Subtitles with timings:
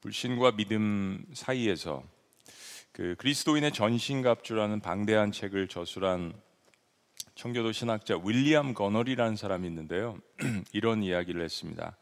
[0.00, 2.04] 불신과 믿음 사이에서
[2.92, 6.32] 그 그리스도인의 전신갑주라는 방대한 책을 저술한
[7.34, 10.18] 청교도 신학자 윌리엄 거널이라는 사람이 있는데요.
[10.72, 11.96] 이런 이야기를 했습니다.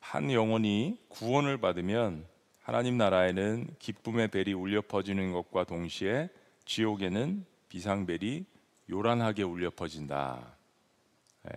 [0.00, 2.26] 한 영혼이 구원을 받으면
[2.62, 6.28] 하나님 나라에는 기쁨의 벨이 울려 퍼지는 것과 동시에
[6.64, 8.44] 지옥에는 비상벨이
[8.90, 10.56] 요란하게 울려 퍼진다.
[11.44, 11.52] 네.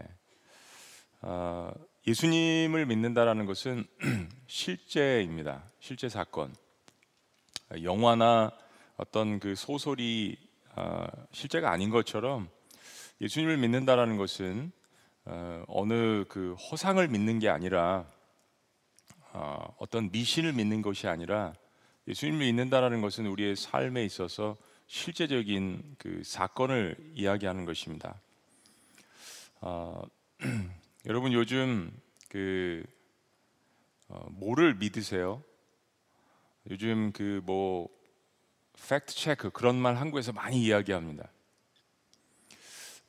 [1.21, 1.71] 어,
[2.07, 3.85] 예수님을 믿는다라는 것은
[4.47, 5.63] 실제입니다.
[5.79, 6.53] 실제 사건.
[7.83, 8.51] 영화나
[8.97, 10.35] 어떤 그 소설이
[10.75, 12.49] 어, 실제가 아닌 것처럼
[13.19, 14.71] 예수님을 믿는다라는 것은
[15.25, 18.05] 어, 어느 그 허상을 믿는 게 아니라
[19.33, 21.53] 어, 어떤 미신을 믿는 것이 아니라
[22.07, 24.57] 예수님을 믿는다라는 것은 우리의 삶에 있어서
[24.87, 28.19] 실제적인 그 사건을 이야기하는 것입니다.
[29.61, 30.01] 어,
[31.05, 31.91] 여러분 요즘
[32.29, 32.83] 그
[34.07, 35.43] 어, 뭐를 믿으세요?
[36.69, 37.89] 요즘 그 뭐
[38.87, 41.29] 팩트 체크 그런 말 한국에서 많이 이야기합니다.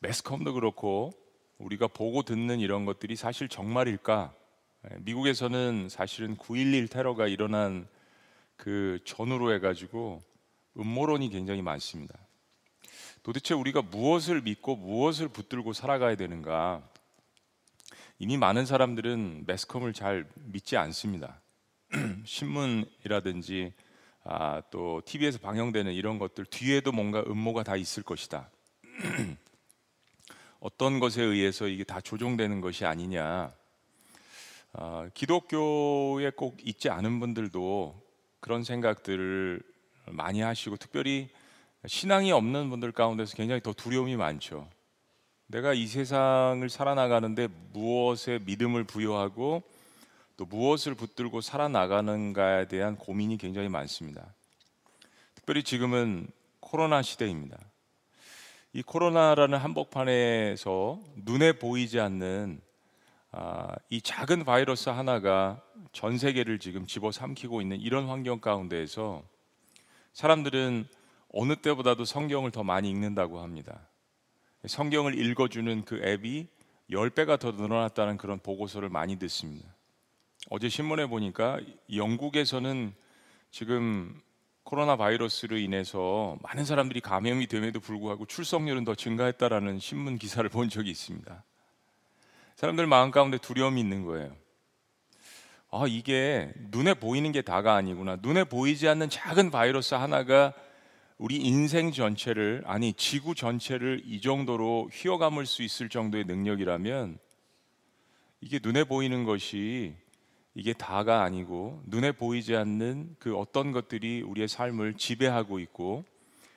[0.00, 1.12] 매스컴도 그렇고
[1.58, 4.34] 우리가 보고 듣는 이런 것들이 사실 정말일까?
[4.90, 7.86] 예, 미국에서는 사실은 9.11 테러가 일어난
[8.56, 10.22] 그 전후로 해가지고
[10.76, 12.18] 음모론이 굉장히 많습니다.
[13.22, 16.82] 도대체 우리가 무엇을 믿고 무엇을 붙들고 살아가야 되는가?
[18.22, 21.40] 이미 많은 사람들은 매스컴을 잘 믿지 않습니다.
[22.24, 23.72] 신문이라든지
[24.22, 28.48] 아, 또 TV에서 방영되는 이런 것들 뒤에도 뭔가 음모가 다 있을 것이다.
[30.60, 33.52] 어떤 것에 의해서 이게 다 조종되는 것이 아니냐.
[34.74, 38.00] 아, 기독교에 꼭 있지 않은 분들도
[38.38, 39.60] 그런 생각들을
[40.12, 41.28] 많이 하시고 특별히
[41.88, 44.70] 신앙이 없는 분들 가운데서 굉장히 더 두려움이 많죠.
[45.46, 49.62] 내가 이 세상을 살아나가는데 무엇에 믿음을 부여하고
[50.36, 54.34] 또 무엇을 붙들고 살아나가는가에 대한 고민이 굉장히 많습니다.
[55.34, 56.28] 특별히 지금은
[56.60, 57.58] 코로나 시대입니다.
[58.72, 62.60] 이 코로나라는 한복판에서 눈에 보이지 않는
[63.32, 65.60] 아, 이 작은 바이러스 하나가
[65.92, 69.22] 전 세계를 지금 집어삼키고 있는 이런 환경 가운데에서
[70.12, 70.86] 사람들은
[71.32, 73.88] 어느 때보다도 성경을 더 많이 읽는다고 합니다.
[74.66, 76.46] 성경을 읽어주는 그 앱이
[76.90, 79.68] 10배가 더 늘어났다는 그런 보고서를 많이 듣습니다.
[80.50, 81.58] 어제 신문에 보니까
[81.94, 82.92] 영국에서는
[83.50, 84.20] 지금
[84.62, 90.90] 코로나 바이러스로 인해서 많은 사람들이 감염이 됨에도 불구하고 출석률은 더 증가했다라는 신문 기사를 본 적이
[90.90, 91.44] 있습니다.
[92.56, 94.34] 사람들 마음 가운데 두려움이 있는 거예요.
[95.70, 98.18] 아, 이게 눈에 보이는 게 다가 아니구나.
[98.22, 100.52] 눈에 보이지 않는 작은 바이러스 하나가
[101.22, 107.16] 우리 인생 전체를 아니 지구 전체를 이 정도로 휘어감을 수 있을 정도의 능력이라면
[108.40, 109.94] 이게 눈에 보이는 것이
[110.56, 116.04] 이게 다가 아니고 눈에 보이지 않는 그 어떤 것들이 우리의 삶을 지배하고 있고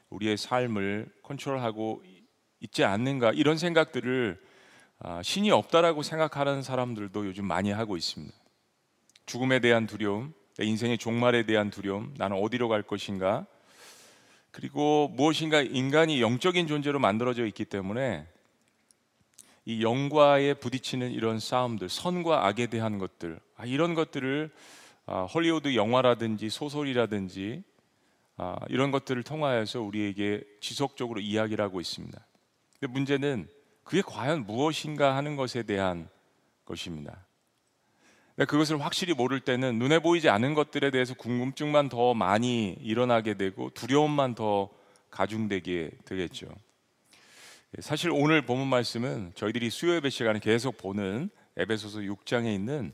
[0.09, 2.01] 우리의 삶을 컨트롤하고
[2.59, 4.41] 있지 않는가 이런 생각들을
[4.97, 8.35] 아, 신이 없다라고 생각하는 사람들도 요즘 많이 하고 있습니다.
[9.27, 13.45] 죽음에 대한 두려움, 내 인생의 종말에 대한 두려움, 나는 어디로 갈 것인가,
[14.55, 18.25] 그리고 무엇인가 인간이 영적인 존재로 만들어져 있기 때문에
[19.65, 24.49] 이 영과에 부딪히는 이런 싸움들, 선과 악에 대한 것들, 아, 이런 것들을
[25.07, 27.63] 아, 헐리우드 영화라든지 소설이라든지
[28.37, 32.17] 아, 이런 것들을 통하여서 우리에게 지속적으로 이야기를 하고 있습니다.
[32.79, 33.49] 근데 문제는
[33.83, 36.07] 그게 과연 무엇인가 하는 것에 대한
[36.63, 37.24] 것입니다.
[38.43, 44.35] 그것을 확실히 모를 때는 눈에 보이지 않은 것들에 대해서 궁금증만 더 많이 일어나게 되고 두려움만
[44.35, 44.69] 더
[45.09, 46.47] 가중되게 되겠죠.
[47.79, 52.91] 사실 오늘 본문 말씀은 저희들이 수요 예배 시간에 계속 보는 에베소서 6장에 있는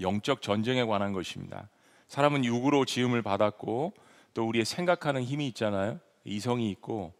[0.00, 1.68] 영적 전쟁에 관한 것입니다.
[2.06, 3.94] 사람은 육으로 지음을 받았고
[4.34, 5.98] 또 우리의 생각하는 힘이 있잖아요.
[6.24, 7.14] 이성이 있고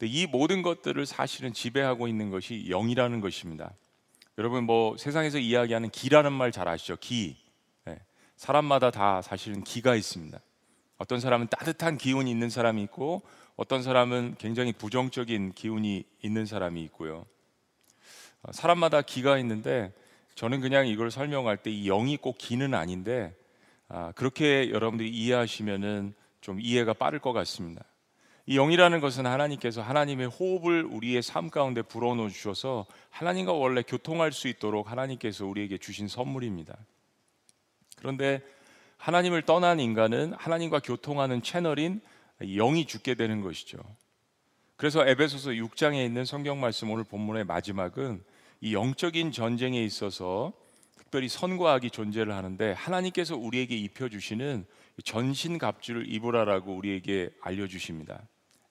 [0.00, 3.72] 이 모든 것들을 사실은 지배하고 있는 것이 영이라는 것입니다.
[4.38, 6.96] 여러분 뭐 세상에서 이야기하는 기라는 말 잘 아시죠?
[7.00, 7.36] 기.
[7.84, 7.98] 네.
[8.36, 10.38] 사람마다 다 사실은 기가 있습니다.
[10.98, 13.22] 어떤 사람은 따뜻한 기운이 있는 사람이 있고
[13.56, 17.26] 어떤 사람은 굉장히 부정적인 기운이 있는 사람이 있고요.
[18.42, 19.92] 어, 사람마다 기가 있는데
[20.34, 23.34] 저는 그냥 이걸 설명할 때 이 영이 꼭 기는 아닌데
[23.88, 27.84] 아, 그렇게 여러분들이 이해하시면은 좀 이해가 빠를 것 같습니다.
[28.46, 34.48] 이 영이라는 것은 하나님께서 하나님의 호흡을 우리의 삶 가운데 불어넣어 주셔서 하나님과 원래 교통할 수
[34.48, 36.76] 있도록 하나님께서 우리에게 주신 선물입니다.
[37.96, 38.42] 그런데
[38.96, 42.00] 하나님을 떠난 인간은 하나님과 교통하는 채널인
[42.40, 43.78] 영이 죽게 되는 것이죠.
[44.76, 48.24] 그래서 에베소서 6장에 있는 성경 말씀 오늘 본문의 마지막은
[48.60, 50.52] 이 영적인 전쟁에 있어서
[50.98, 54.66] 특별히 선과 악이 존재를 하는데 하나님께서 우리에게 입혀 주시는
[55.04, 58.22] 전신 갑주를 입으라라고 우리에게 알려 주십니다.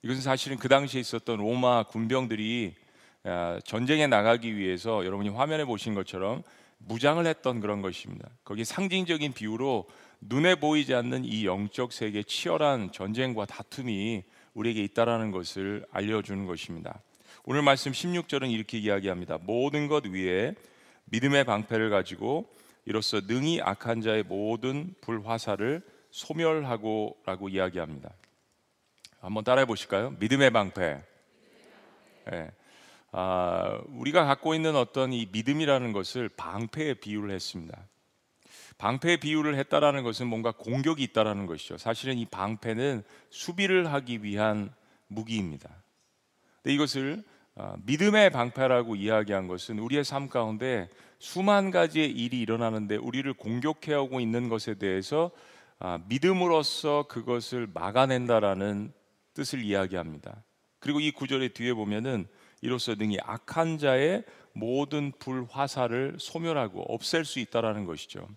[0.04, 2.76] 이것은 사실은 그 당시에 있었던 로마 군병들이
[3.24, 6.42] 아, 전쟁에 나가기 위해서 여러분이 화면에 보신 것처럼
[6.80, 8.30] 무장을 했던 그런 것입니다.
[8.44, 9.88] 거기 상징적인 비유로
[10.22, 17.02] 눈에 보이지 않는 이 영적 세계 치열한 전쟁과 다툼이 우리에게 있다라는 것을 알려주는 것입니다.
[17.44, 19.40] 오늘 말씀 16절은 이렇게 이야기합니다.
[19.42, 20.54] 모든 것 위에
[21.06, 22.50] 믿음의 방패를 가지고
[22.86, 28.12] 이로써 능히 악한 자의 모든 불화살을 소멸하고라고 이야기합니다.
[29.20, 30.16] 한번 따라해 보실까요?
[30.20, 31.04] 믿음의 방패.
[32.32, 32.52] 네.
[33.12, 37.78] 아, 우리가 갖고 있는 어떤 이 믿음이라는 것을 방패에 비유를 했습니다.
[38.78, 41.78] 방패에 비유를 했다라는 것은 뭔가 공격이 있다라는 것이죠.
[41.78, 44.74] 사실은 이 방패는 수비를 하기 위한
[45.08, 45.70] 무기입니다.
[46.64, 47.24] 근데 이것을
[47.56, 54.20] 아, 믿음의 방패라고 이야기한 것은 우리의 삶 가운데 수만 가지의 일이 일어나는데 우리를 공격해 오고
[54.20, 55.32] 있는 것에 대해서
[55.84, 58.94] 아, 믿음으로써 그것을 막아낸다라는
[59.34, 60.44] 뜻을 이야기합니다.
[60.78, 62.28] 그리고 이 구절의 뒤에 보면은
[62.62, 64.24] 이로써 능히 악한 자의
[64.54, 68.28] 모든 불화살을 소멸하고 없앨 수 있다라는 것이죠.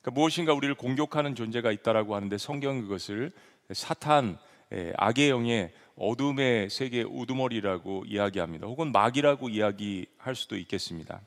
[0.00, 3.32] 그러니까 무엇인가 우리를 공격하는 존재가 있다라고 하는데 성경 그것을
[3.72, 4.38] 사탄
[4.72, 8.68] 예, 악의 영의 어둠의 세계 우두머리라고 이야기합니다.
[8.68, 11.20] 혹은 마귀라고 이야기할 수도 있겠습니다.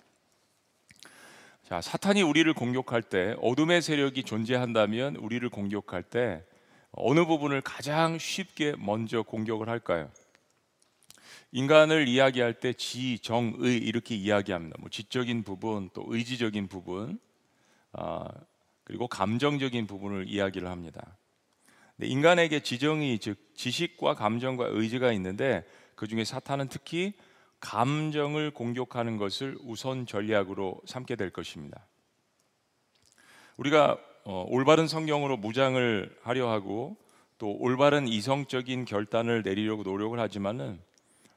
[1.74, 6.44] 자, 사탄이 우리를 공격할 때 어둠의 세력이 존재한다면 우리를 공격할 때
[6.92, 10.12] 어느 부분을 가장 쉽게 먼저 공격을 할까요?
[11.52, 14.78] 인간을 이야기할 때 지, 정, 의 이렇게 이야기합니다.
[14.82, 17.18] 뭐 지적인 부분, 또 의지적인 부분,
[17.94, 18.28] 아,
[18.84, 21.18] 그리고 감정적인 부분을 이야기를 합니다.
[22.00, 25.66] 인간에게 지정이 즉 지식과 감정과 의지가 있는데
[25.96, 27.14] 그 중에 사탄은 특히
[27.64, 31.88] 감정을 공격하는 것을 우선 전략으로 삼게 될 것입니다.
[33.56, 36.98] 우리가 어, 올바른 성경으로 무장을 하려 하고
[37.38, 40.82] 또 올바른 이성적인 결단을 내리려고 노력을 하지만은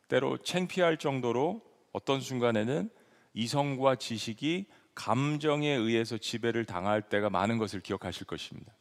[0.08, 1.62] 때로 창피할 정도로
[1.92, 2.90] 어떤 순간에는
[3.34, 8.72] 이성과 지식이 감정에 의해서 지배를 당할 때가 많은 것을 기억하실 것입니다.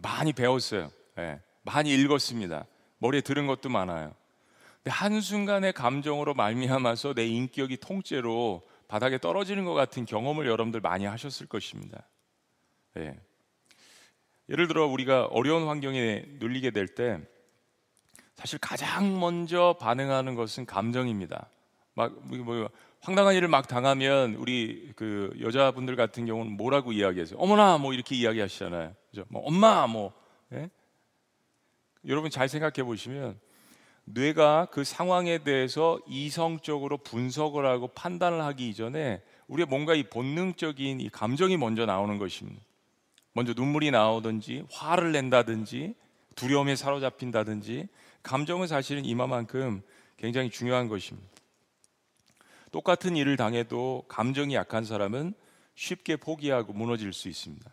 [0.00, 0.90] 많이 배웠어요.
[1.16, 2.66] 네, 많이 읽었습니다.
[2.98, 4.14] 머리에 들은 것도 많아요.
[4.78, 11.46] 근데 한순간의 감정으로 말미암아서 내 인격이 통째로 바닥에 떨어지는 것 같은 경험을 여러분들 많이 하셨을
[11.46, 12.08] 것입니다.
[12.94, 13.18] 네.
[14.48, 17.20] 예를 들어 우리가 어려운 환경에 눌리게 될 때
[18.34, 21.50] 사실 가장 먼저 반응하는 것은 감정입니다.
[21.94, 22.70] 막 뭐
[23.00, 27.38] 황당한 일을 막 당하면 우리 그 여자분들 같은 경우는 뭐라고 이야기하세요?
[27.38, 28.94] 어머나 뭐 이렇게 이야기하시잖아요.
[29.10, 29.24] 그죠?
[29.28, 30.12] 뭐 엄마 뭐
[30.52, 30.70] 예?
[32.06, 33.38] 여러분 잘 생각해 보시면
[34.14, 41.08] 뇌가 그 상황에 대해서 이성적으로 분석을 하고 판단을 하기 이전에 우리가 뭔가 이 본능적인 이
[41.08, 42.62] 감정이 먼저 나오는 것입니다.
[43.32, 45.94] 먼저 눈물이 나오든지 화를 낸다든지
[46.34, 47.88] 두려움에 사로잡힌다든지
[48.22, 49.82] 감정은 사실은 이마만큼
[50.16, 51.28] 굉장히 중요한 것입니다.
[52.72, 55.34] 똑같은 일을 당해도 감정이 약한 사람은
[55.74, 57.70] 쉽게 포기하고 무너질 수 있습니다.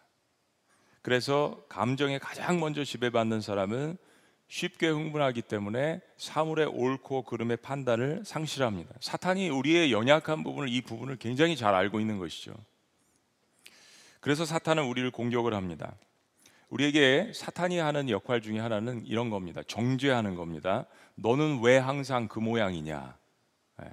[1.02, 3.98] 그래서 감정에 가장 먼저 지배받는 사람은
[4.48, 8.94] 쉽게 흥분하기 때문에 사물의 옳고 그름의 판단을 상실합니다.
[9.00, 12.54] 사탄이 우리의 연약한 부분을 이 부분을 굉장히 잘 알고 있는 것이죠.
[14.20, 15.96] 그래서 사탄은 우리를 공격을 합니다.
[16.70, 19.62] 우리에게 사탄이 하는 역할 중에 하나는 이런 겁니다.
[19.68, 20.86] 정죄하는 겁니다.
[21.16, 23.18] 너는 왜 항상 그 모양이냐?
[23.80, 23.90] 네.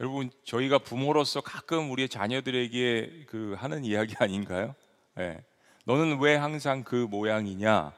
[0.00, 4.74] 여러분 저희가 부모로서 가끔 우리의 자녀들에게 그 하는 이야기 아닌가요?
[5.14, 5.42] 네.
[5.84, 7.92] 너는 왜 항상 그 모양이냐?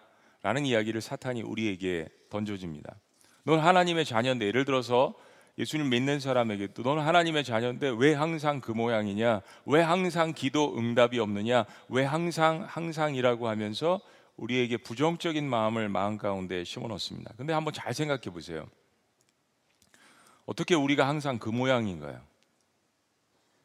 [0.49, 2.95] 라는 이야기를 사탄이 우리에게 던져집니다.
[3.45, 5.13] 넌 하나님의 자녀인데 예를 들어서
[5.59, 9.43] 예수님 믿는 사람에게도 너는 하나님의 자녀인데 왜 항상 그 모양이냐?
[9.67, 11.67] 왜 항상 기도 응답이 없느냐?
[11.91, 14.01] 왜 항상 항상이라고 하면서
[14.39, 17.35] 우리에게 부정적인 마음을 마음 가운데 심어 놓습니다.
[17.37, 18.67] 근데 한번 잘 생각해 보세요.
[20.47, 22.23] 어떻게 우리가 항상 그 모양인가요?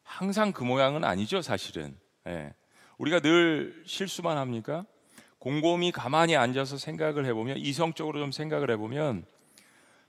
[0.02, 1.96] 항상 그 모양은 아니죠, 사실은.
[2.26, 2.52] 예.
[2.98, 4.84] 우리가 늘 실수만 합니까?
[5.44, 9.26] 곰곰이 가만히 앉아서 생각을 해보면 이성적으로 좀 생각을 해보면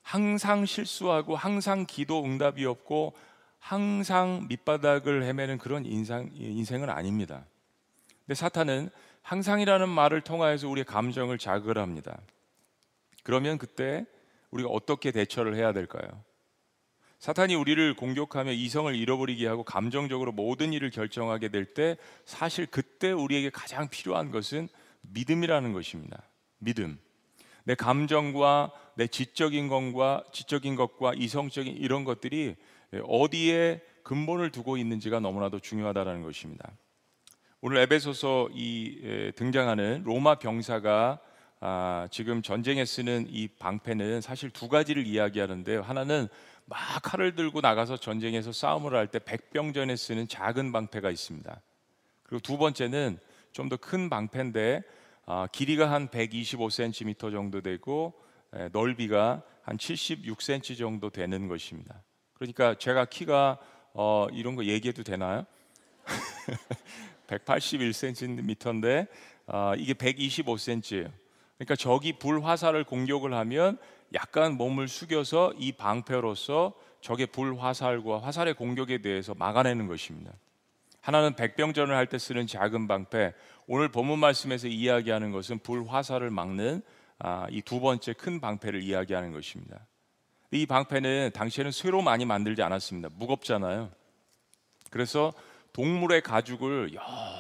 [0.02, 3.14] 항상 실수하고 항상 기도 응답이 없고
[3.60, 7.46] 항상 밑바닥을 헤매는 그런 인상, 인생은 아닙니다.
[8.26, 8.90] 근데 사탄은
[9.24, 12.18] 항상이라는 말을 통하여서 우리의 감정을 자극을 합니다.
[13.24, 14.06] 그러면 그때
[14.52, 16.08] 우리가 어떻게 대처를 해야 될까요?
[17.20, 23.50] 사탄이 우리를 공격하며 이성을 잃어버리게 하고 감정적으로 모든 일을 결정하게 될 때 사실 그때 우리에게
[23.50, 24.70] 가장 필요한 것은
[25.14, 26.24] 믿음이라는 것입니다.
[26.60, 27.00] 믿음.
[27.64, 32.56] 내 감정과 내 지적인 것과 지적인 것과 이성적인 이런 것들이
[33.04, 36.72] 어디에 근본을 두고 있는지가 너무나도 중요하다는 것입니다.
[37.62, 41.20] 오늘 에베소서 이 등장하는 로마 병사가
[41.62, 45.82] 아, 지금 전쟁에 쓰는 이 방패는 사실 두 가지를 이야기하는데요.
[45.82, 46.28] 하나는
[46.66, 51.62] 막 칼을 들고 나가서 전쟁에서 싸움을 할 때 백병전에 쓰는 작은 방패가 있습니다.
[52.24, 53.18] 그리고 두 번째는
[53.56, 54.84] 좀 더 큰 방패인데
[55.26, 58.14] 아, 길이가 한 125cm 정도 되고
[58.54, 62.04] 에, 넓이가 한 76cm 정도 되는 것입니다.
[62.34, 63.58] 그러니까 제가 키가
[63.94, 65.46] 어, 이런 거 얘기해도 되나요?
[67.28, 69.08] 181cm인데
[69.48, 71.12] 어, 이게 125cm예요.
[71.58, 73.78] 그러니까 적이 불 화살을 공격을 하면
[74.14, 80.34] 약간 몸을 숙여서 이 방패로서 적의 불 화살과 화살의 공격에 대해서 막아내는 것입니다.
[81.06, 83.36] 하나는 백병전을 할 때 쓰는 작은 방패.
[83.68, 86.82] 오늘 본문 말씀에서 이야기하는 것은 불 화살을 막는
[87.20, 89.86] 아, 이 두 번째 큰 방패를 이야기하는 것입니다.
[90.50, 93.10] 이 방패는 당시에는 쇠로 많이 만들지 않았습니다.
[93.14, 93.92] 무겁잖아요.
[94.90, 95.32] 그래서
[95.74, 96.96] 동물의 가죽을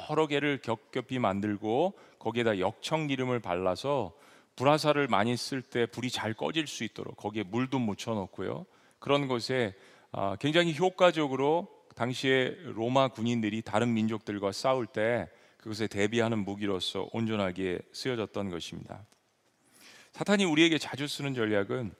[0.09, 4.13] 여러 개를 겹겹이 만들고 거기에다 역청 기름을 발라서
[4.57, 8.67] 불화살을 많이 쓸 때 불이 잘 꺼질 수 있도록 거기에 물도 묻혀 놓고요.
[8.99, 9.73] 그런 곳에
[10.11, 18.49] 아, 굉장히 효과적으로 당시에 로마 군인들이 다른 민족들과 싸울 때 그것에 대비하는 무기로서 온전하게 쓰여졌던
[18.49, 19.05] 것입니다.
[20.11, 21.93] 사탄이 우리에게 자주 쓰는 전략은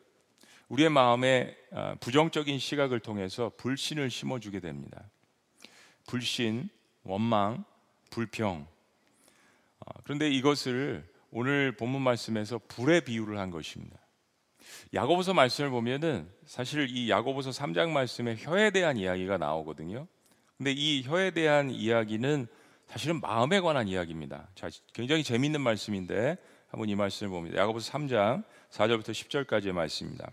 [0.69, 5.09] 우리의 마음에 아, 부정적인 시각을 통해서 불신을 심어주게 됩니다.
[6.07, 6.69] 불신,
[7.03, 7.63] 원망,
[8.09, 8.67] 불평.
[9.79, 13.99] 아, 그런데 이것을 오늘 본문 말씀에서 불의 비유를 한 것입니다.
[14.93, 20.07] 야고보서 말씀을 보면은 사실 이 야고보서 3장 말씀에 혀에 대한 이야기가 나오거든요.
[20.57, 22.47] 근데 이 혀에 대한 이야기는
[22.87, 24.47] 사실은 마음에 관한 이야기입니다.
[24.55, 26.37] 자, 굉장히 재미있는 말씀인데
[26.69, 27.61] 한번 이 말씀을 봅니다.
[27.61, 30.29] 야고보서 3장 4절부터 10절까지의 말씀입니다.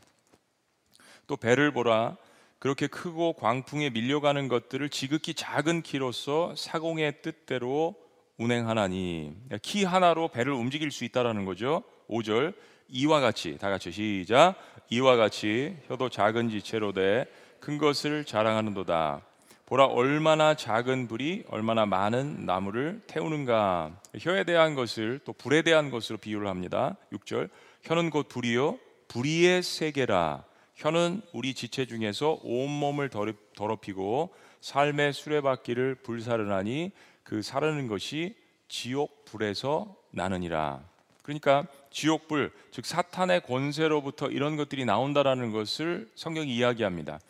[1.26, 2.16] 또 배를 보라
[2.58, 7.96] 그렇게 크고 광풍에 밀려가는 것들을 지극히 작은 키로서 사공의 뜻대로
[8.38, 11.82] 운행하나니 키 하나로 배를 움직일 수 있다라는 거죠.
[12.08, 12.54] 5절
[12.92, 14.54] 이와 같이 다 같이 시작
[14.90, 17.26] 이와 같이 혀도 작은 지체로 돼
[17.62, 19.22] 큰 것을 자랑하는도다.
[19.66, 23.92] 보라 얼마나 작은 불이 얼마나 많은 나무를 태우는가.
[24.18, 26.96] 혀에 대한 것을 또 불에 대한 것으로 비유를 합니다.
[27.12, 27.48] 6절
[27.82, 30.44] 혀는 곧 불이요 불의의 세계라.
[30.74, 33.10] 혀는 우리 지체 중에서 온 몸을
[33.54, 36.90] 더럽히고 삶의 수레바퀴를 불사르나니
[37.22, 38.34] 그 사르는 것이
[38.66, 40.82] 지옥 불에서 나느니라.
[41.22, 47.20] 그러니까 지옥불, 즉 사탄의 권세로부터 이런 것들이 나온다라는 것을 성경이 이야기합니다.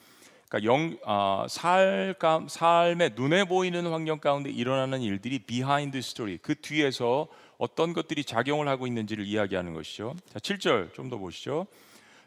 [0.49, 2.14] 그러니까 영, 아, 살,
[2.49, 7.26] 삶의 눈에 보이는 환경 가운데 일어나는 일들이 behind story, 그 뒤에서
[7.59, 10.14] 어떤 것들이 작용을 하고 있는지를 이야기하는 것이죠.
[10.33, 11.66] 자, 7절 좀 더 보시죠.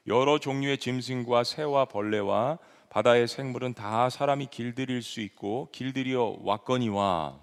[0.07, 2.57] 여러 종류의 짐승과 새와 벌레와
[2.89, 7.39] 바다의 생물은 다 사람이 길들일 수 있고 길들여 왔거니와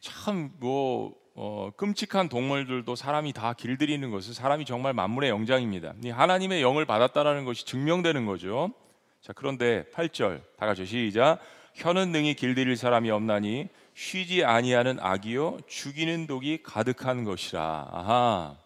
[0.00, 5.94] 참 뭐 어, 끔찍한 동물들도 사람이 다 길들이는 것은 사람이 정말 만물의 영장입니다.
[6.12, 8.72] 하나님의 영을 받았다라는 것이 증명되는 거죠.
[9.20, 11.40] 자, 그런데 8절 다 같이 시작.
[11.74, 17.88] 혀는 능히 길들일 사람이 없나니 쉬지 아니하는 악이요 죽이는 독이 가득한 것이라.
[17.90, 18.56] 아하.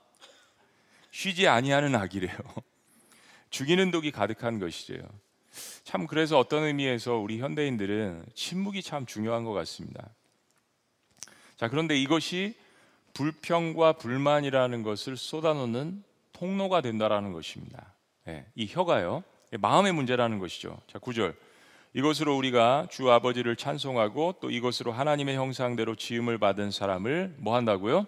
[1.11, 2.37] 쉬지 아니하는 악이래요.
[3.49, 5.03] 죽이는 독이 가득한 것이래요.
[5.85, 10.11] 참 그래서 어떤 의미에서 우리 현대인들은 침묵이 참 중요한 것 같습니다.
[11.59, 12.55] 자, 그런데 이것이
[13.15, 17.95] 불평과 불만이라는 것을 쏟아놓는 통로가 된다라는 것입니다.
[18.25, 19.25] 네, 이 혀가요.
[19.59, 20.81] 마음의 문제라는 것이죠.
[20.87, 21.35] 자, 9절.
[21.95, 28.07] 이것으로 우리가 주 아버지를 찬송하고 또 이것으로 하나님의 형상대로 지음을 받은 사람을 뭐 한다고요?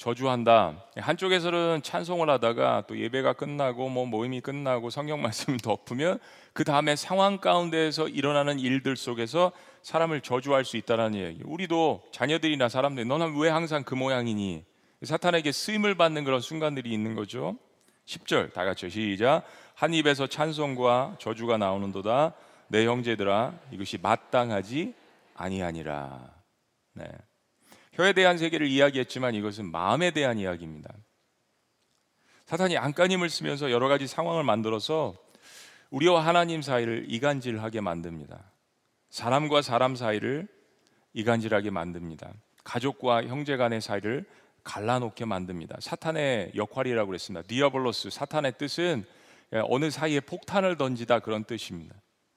[0.00, 0.82] 저주한다.
[0.96, 6.18] 한쪽에서는 찬송을 하다가 또 예배가 끝나고 뭐 모임이 끝나고 성경 말씀을 덮으면
[6.54, 9.52] 그 다음에 상황 가운데에서 일어나는 일들 속에서
[9.82, 11.42] 사람을 저주할 수 있다라는 얘기.
[11.44, 14.64] 우리도 자녀들이나 사람들 너는 왜 항상 그 모양이니?
[15.02, 17.56] 사탄에게 쓰임을 받는 그런 순간들이 있는 거죠.
[18.06, 19.42] 10절 다 같이 시작.
[19.74, 22.32] 한 입에서 찬송과 저주가 나오는도다.
[22.68, 24.94] 내 형제들아 이것이 마땅하지
[25.34, 26.30] 아니하니라.
[26.94, 27.04] 네.
[28.00, 30.94] 혀에 대한 세계를 이야기했지만 이것은 마음에 대한 이야기입니다.
[32.46, 35.14] 사탄이 안간힘을 쓰면서 여러 가지 상황을 만들어서
[35.90, 38.42] 우리와 하나님 사이를 이간질하게 만듭니다.
[39.10, 40.48] 사람과 사람 사이를
[41.12, 42.32] 이간질하게 만듭니다.
[42.64, 44.24] 가족과 형제 간의 사이를
[44.64, 45.76] 갈라놓게 만듭니다.
[45.80, 47.46] 사탄의 역할이라고 그랬습니다.
[47.46, 49.04] 디아블로스 사탄의 뜻은
[49.68, 51.94] 어느 사이에 폭탄을 던지다 그런 뜻입니다.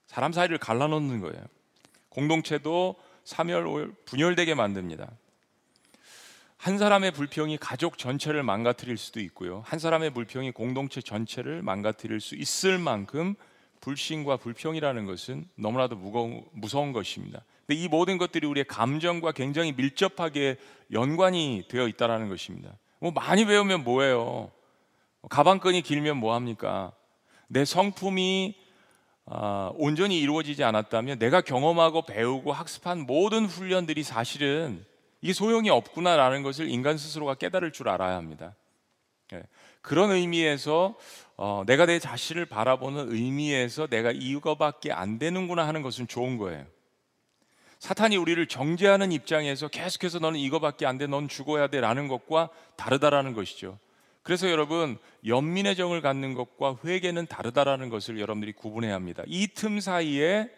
[0.08, 1.42] 사람 사이를 갈라놓는 거예요.
[2.10, 5.10] 공동체도 사멸 분열되게 만듭니다.
[6.64, 9.64] 한 사람의 불평이 가족 전체를 망가뜨릴 수도 있고요.
[9.66, 13.36] 한 사람의 불평이 공동체 전체를 망가뜨릴 수 있을 만큼
[13.82, 17.44] 불신과 불평이라는 것은 너무나도 무거운, 무서운 것입니다.
[17.68, 20.56] 근데 이 모든 것들이 우리의 감정과 굉장히 밀접하게
[20.94, 22.72] 연관이 되어 있다라는 것입니다.
[23.00, 24.50] 뭐 많이 배우면 뭐예요?
[25.30, 26.94] 가방끈이 길면 뭐 합니까?
[27.50, 28.56] 내 성품이
[29.26, 34.86] 아, 온전히 이루어지지 않았다면 내가 경험하고 배우고 학습한 모든 훈련들이 사실은
[35.24, 38.56] 이게 소용이 없구나라는 것을 인간 스스로가 깨달을 줄 알아야 합니다.
[39.32, 39.42] 예.
[39.82, 40.96] 그런 의미에서
[41.38, 46.66] 어, 내가 내 자신을 바라보는 의미에서 내가 이거밖에 안 되는구나 하는 것은 좋은 거예요.
[47.80, 53.80] 사탄이 우리를 정죄하는 입장에서 계속해서 너는 이거밖에 안 돼, 넌 죽어야 돼라는 것과 다르다라는 것이죠.
[54.24, 59.24] 그래서 여러분 연민의 정을 갖는 것과 회개는 다르다라는 것을 여러분들이 구분해야 합니다.
[59.28, 60.50] 이 틈 사이에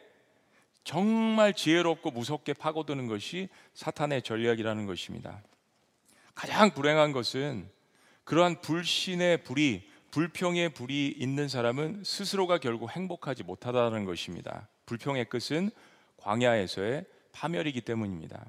[0.86, 5.42] 정말 지혜롭고 무섭게 파고드는 것이 사탄의 전략이라는 것입니다.
[6.36, 7.68] 가장 불행한 것은
[8.24, 14.70] 그러한 불신의 불이 불평의 불이 있는 사람은 스스로가 결국 행복하지 못하다는 것입니다.
[14.86, 15.72] 불평의 끝은
[16.18, 18.46] 광야에서의 파멸이기 때문입니다.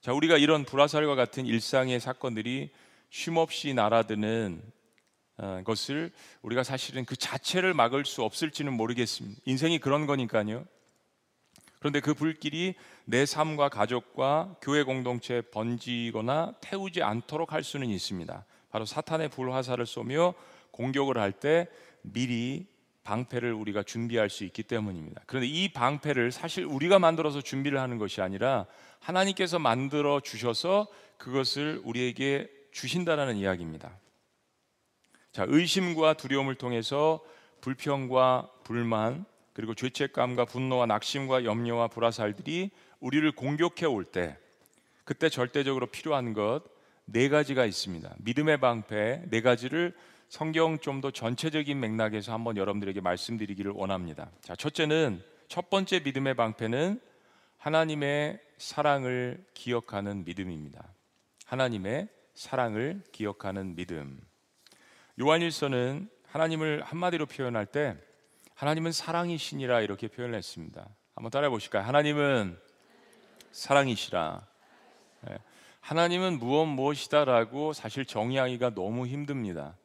[0.00, 2.70] 자, 우리가 이런 불화살과 같은 일상의 사건들이
[3.10, 4.62] 쉼없이 날아드는
[5.36, 6.10] 어, 것을
[6.42, 9.40] 우리가 사실은 그 자체를 막을 수 없을지는 모르겠습니다.
[9.44, 10.64] 인생이 그런 거니까요.
[11.78, 18.44] 그런데 그 불길이 내 삶과 가족과 교회 공동체에 번지거나 태우지 않도록 할 수는 있습니다.
[18.70, 20.34] 바로 사탄의 불화살을 쏘며
[20.72, 21.68] 공격을 할 때
[22.02, 22.66] 미리
[23.04, 25.22] 방패를 우리가 준비할 수 있기 때문입니다.
[25.26, 28.66] 그런데 이 방패를 사실 우리가 만들어서 준비를 하는 것이 아니라
[28.98, 33.98] 하나님께서 만들어 주셔서 그것을 우리에게 주신다라는 이야기입니다.
[35.32, 37.20] 자, 의심과 두려움을 통해서
[37.60, 39.24] 불평과 불만
[39.58, 44.38] 그리고 죄책감과 분노와 낙심과 염려와 불화살들이 우리를 공격해 올 때
[45.04, 46.62] 그때 절대적으로 필요한 것
[47.10, 48.14] 네 가지가 있습니다.
[48.18, 49.96] 믿음의 방패 네 가지를
[50.28, 54.30] 성경 좀 더 전체적인 맥락에서 한번 여러분들에게 말씀드리기를 원합니다.
[54.42, 57.00] 자, 첫째는 첫 번째 믿음의 방패는
[57.56, 60.86] 하나님의 사랑을 기억하는 믿음입니다.
[61.46, 64.20] 하나님의 사랑을 기억하는 믿음.
[65.20, 67.96] 요한일서는 하나님을 한마디로 표현할 때
[68.58, 70.84] 하나님은 사랑이시니라 이렇게 표현했습니다.
[71.14, 71.84] 한번 따라해 보실까요?
[71.84, 72.58] 하나님은
[73.52, 74.44] 사랑이시라.
[75.28, 75.38] 네.
[75.78, 79.76] 하나님은 무엇 무엇이다라고 사실 정의하기가 너무 힘듭니다.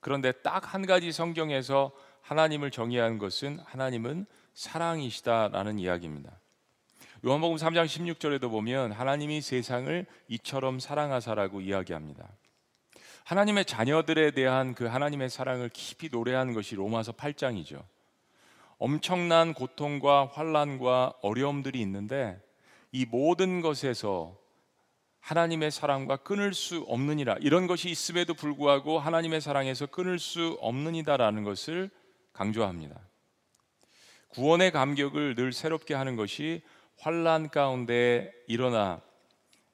[0.00, 6.38] 그런데 딱 한 가지 성경에서 하나님을 정의하는 것은 하나님은 사랑이시다라는 이야기입니다.
[7.24, 12.28] 요한복음 3장 16절에도 보면 하나님이 세상을 이처럼 사랑하사라고 이야기합니다.
[13.24, 17.82] 하나님의 자녀들에 대한 그 하나님의 사랑을 깊이 노래하는 것이 로마서 8장이죠.
[18.80, 22.40] 엄청난 고통과 환란과 어려움들이 있는데
[22.90, 24.36] 이 모든 것에서
[25.20, 31.90] 하나님의 사랑과 끊을 수 없느니라 이런 것이 있음에도 불구하고 하나님의 사랑에서 끊을 수 없느니다라는 것을
[32.32, 32.98] 강조합니다.
[34.30, 36.62] 구원의 감격을 늘 새롭게 하는 것이
[36.98, 39.02] 환란 가운데 일어나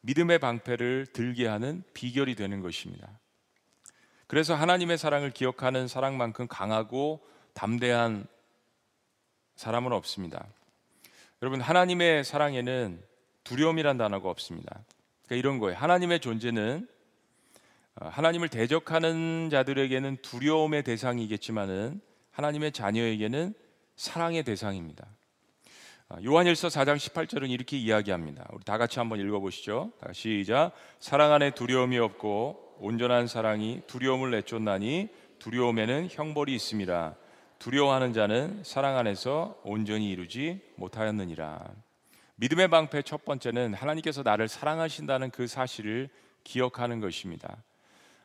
[0.01, 3.21] 믿음의 방패를 들게 하는 비결이 되는 것입니다.
[4.27, 8.27] 그래서 하나님의 사랑을 기억하는 사랑만큼 강하고 담대한
[9.57, 10.47] 사람은 없습니다.
[11.43, 13.03] 여러분 하나님의 사랑에는
[13.45, 14.85] 두려움이란 단어가 없습니다.
[15.25, 15.77] 그러니까 이런 거예요.
[15.77, 16.89] 하나님의 존재는
[17.97, 23.55] 어, 하나님을 대적하는 자들에게는 두려움의 대상이겠지만은 하나님의 자녀에게는
[23.97, 25.07] 사랑의 대상입니다.
[26.09, 28.47] 아, 요한일서 4장 18절은 이렇게 이야기합니다.
[28.53, 29.93] 우리 다 같이 한번 읽어보시죠.
[30.13, 30.73] 시작.
[31.01, 37.17] 사랑 안에 두려움이 없고 온전한 사랑이 두려움을 내쫓나니 두려움에는 형벌이 있습니다.
[37.59, 41.65] 두려워하는 자는 사랑 안에서 온전히 이루지 못하였느니라.
[42.37, 46.09] 믿음의 방패 첫 번째는 하나님께서 나를 사랑하신다는 그 사실을
[46.45, 47.57] 기억하는 것입니다.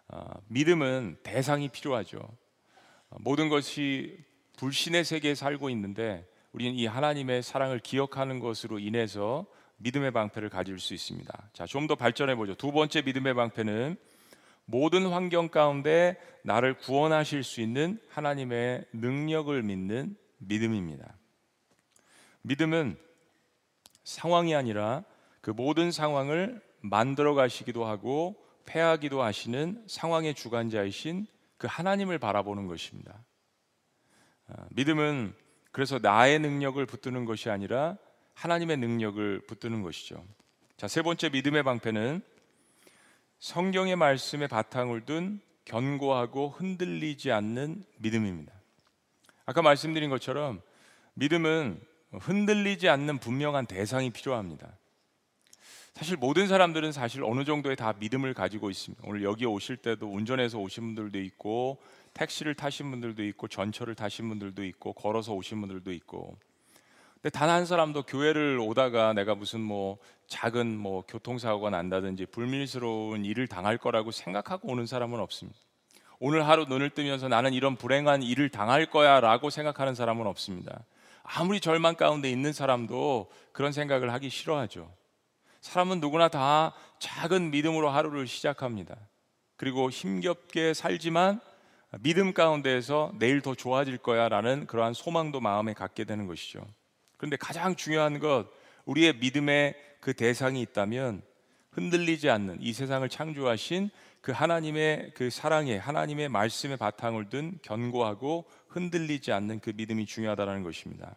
[0.10, 2.20] 어, 믿음은 대상이 필요하죠.
[2.20, 4.17] 어, 모든 것이
[4.58, 9.46] 불신의 세계에 살고 있는데 우리는 이 하나님의 사랑을 기억하는 것으로 인해서
[9.78, 11.50] 믿음의 방패를 가질 수 있습니다.
[11.54, 12.54] 자, 좀 더 발전해 보죠.
[12.54, 13.96] 두 번째 믿음의 방패는
[14.65, 21.17] 모든 환경 가운데 나를 구원하실 수 있는 하나님의 능력을 믿는 믿음입니다.
[22.43, 22.97] 믿음은
[24.04, 25.04] 상황이 아니라
[25.41, 33.24] 그 모든 상황을 만들어 가시기도 하고 패하기도 하시는 상황의 주관자이신 그 하나님을 바라보는 것입니다.
[34.47, 35.34] 아, 믿음은
[35.71, 37.97] 그래서 나의 능력을 붙드는 것이 아니라
[38.34, 40.24] 하나님의 능력을 붙드는 것이죠.
[40.78, 42.21] 자, 세 번째 믿음의 방패는
[43.42, 48.54] 성경의 말씀에 바탕을 둔 견고하고 흔들리지 않는 믿음입니다.
[49.48, 50.62] 아까 말씀드린 것처럼
[51.16, 54.78] 믿음은 흔들리지 않는 분명한 대상이 필요합니다.
[55.96, 59.04] 사실 모든 사람들은 사실 어느 정도의 다 믿음을 가지고 있습니다.
[59.08, 61.82] 오늘 여기 오실 때도 운전해서 오신 분들도 있고
[62.14, 66.38] 택시를 타신 분들도 있고 전철을 타신 분들도 있고 걸어서 오신 분들도 있고
[67.22, 73.48] 근데 단 한 사람도 교회를 오다가 내가 무슨 뭐 작은 뭐 교통사고가 난다든지 불밀스러운 일을
[73.48, 75.60] 당할 거라고 생각하고 오는 사람은 없습니다.
[76.20, 80.84] 오늘 하루 눈을 뜨면서 나는 이런 불행한 일을 당할 거야라고 생각하는 사람은 없습니다.
[81.24, 84.92] 아무리 절망 가운데 있는 사람도 그런 생각을 하기 싫어하죠.
[85.62, 88.96] 사람은 누구나 다 작은 믿음으로 하루를 시작합니다.
[89.58, 91.40] 그리고 힘겹게 살지만
[92.00, 96.66] 믿음 가운데에서 내일 더 좋아질 거야 라는 그러한 소망도 마음에 갖게 되는 것이죠.
[97.22, 98.48] 그런데 가장 중요한 것,
[98.86, 101.22] 우리의 믿음의 그 대상이 있다면
[101.70, 109.32] 흔들리지 않는 이 세상을 창조하신 그 하나님의 그 사랑에 하나님의 말씀의 바탕을 둔 견고하고 흔들리지
[109.34, 111.16] 않는 그 믿음이 중요하다는 것입니다.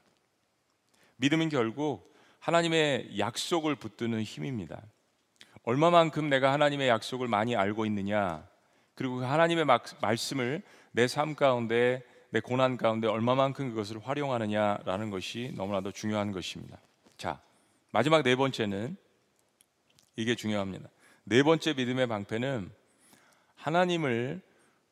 [1.16, 4.82] 믿음은 결국 하나님의 약속을 붙드는 힘입니다.
[5.62, 8.46] 얼마만큼 내가 하나님의 약속을 많이 알고 있느냐,
[8.94, 9.64] 그리고 그 하나님의
[10.02, 10.60] 말씀을
[10.92, 12.02] 내 삶 가운데,
[12.34, 16.80] 내 고난 가운데 얼마만큼 그것을 활용하느냐라는 것이 너무나도 중요한 것입니다.
[17.16, 17.40] 자,
[17.92, 18.96] 마지막 네 번째는
[20.16, 20.88] 이게 중요합니다.
[21.22, 22.72] 네 번째 믿음의 방패는
[23.54, 24.42] 하나님을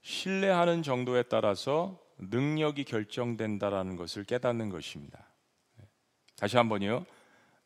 [0.02, 5.26] 신뢰하는 정도에 따라서 능력이 결정된다라는 것을 깨닫는 것입니다.
[6.36, 7.04] 다시 한번요.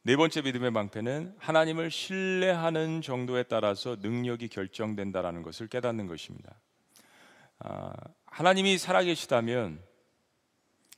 [0.04, 6.54] 네 번째 믿음의 방패는 하나님을 신뢰하는 정도에 따라서 능력이 결정된다라는 것을 깨닫는 것입니다.
[7.58, 7.92] 아,
[8.26, 9.80] 하나님이 살아계시다면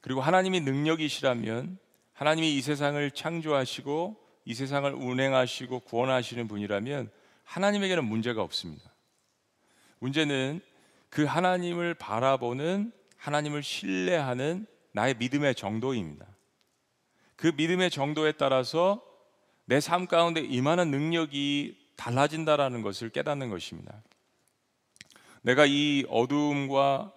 [0.00, 1.78] 그리고 하나님이 능력이시라면
[2.12, 7.10] 하나님이 이 세상을 창조하시고 이 세상을 운행하시고 구원하시는 분이라면
[7.44, 8.90] 하나님에게는 문제가 없습니다.
[9.98, 10.60] 문제는
[11.10, 16.26] 그 하나님을 바라보는 하나님을 신뢰하는 나의 믿음의 정도입니다.
[17.36, 19.02] 그 믿음의 정도에 따라서
[19.66, 24.02] 내 삶 가운데 임하는 능력이 달라진다라는 것을 깨닫는 것입니다.
[25.42, 27.12] 내가 이 어두움과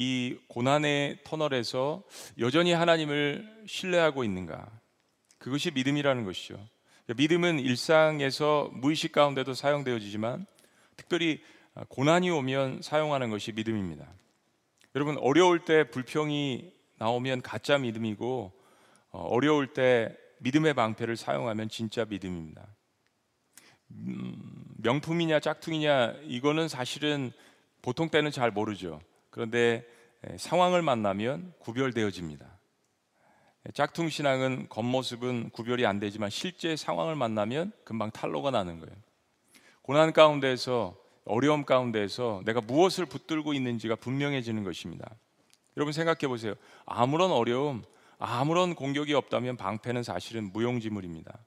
[0.00, 2.04] 이 고난의 터널에서
[2.38, 4.70] 여전히 하나님을 신뢰하고 있는가?
[5.38, 6.64] 그것이 믿음이라는 것이죠.
[7.16, 10.46] 믿음은 일상에서 무의식 가운데도 사용되어지지만
[10.96, 11.42] 특별히
[11.88, 14.06] 고난이 오면 사용하는 것이 믿음입니다.
[14.94, 18.52] 여러분 어려울 때 불평이 나오면 가짜 믿음이고
[19.10, 22.68] 어, 어려울 때 믿음의 방패를 사용하면 진짜 믿음입니다.
[23.90, 24.36] 음,
[24.76, 27.32] 명품이냐 짝퉁이냐 이거는 사실은
[27.82, 29.00] 보통 때는 잘 모르죠.
[29.38, 29.86] 그런데
[30.36, 32.58] 상황을 만나면 구별되어집니다.
[33.72, 38.92] 짝퉁 신앙은 겉모습은 구별이 안 되지만 실제 상황을 만나면 금방 탈로가 나는 거예요.
[39.82, 45.08] 고난 가운데서 어려움 가운데서 내가 무엇을 붙들고 있는지가 분명해지는 것입니다.
[45.76, 46.54] 여러분 생각해 보세요.
[46.84, 47.84] 아무런 어려움,
[48.18, 51.38] 아무런 공격이 없다면 방패는 사실은 무용지물입니다.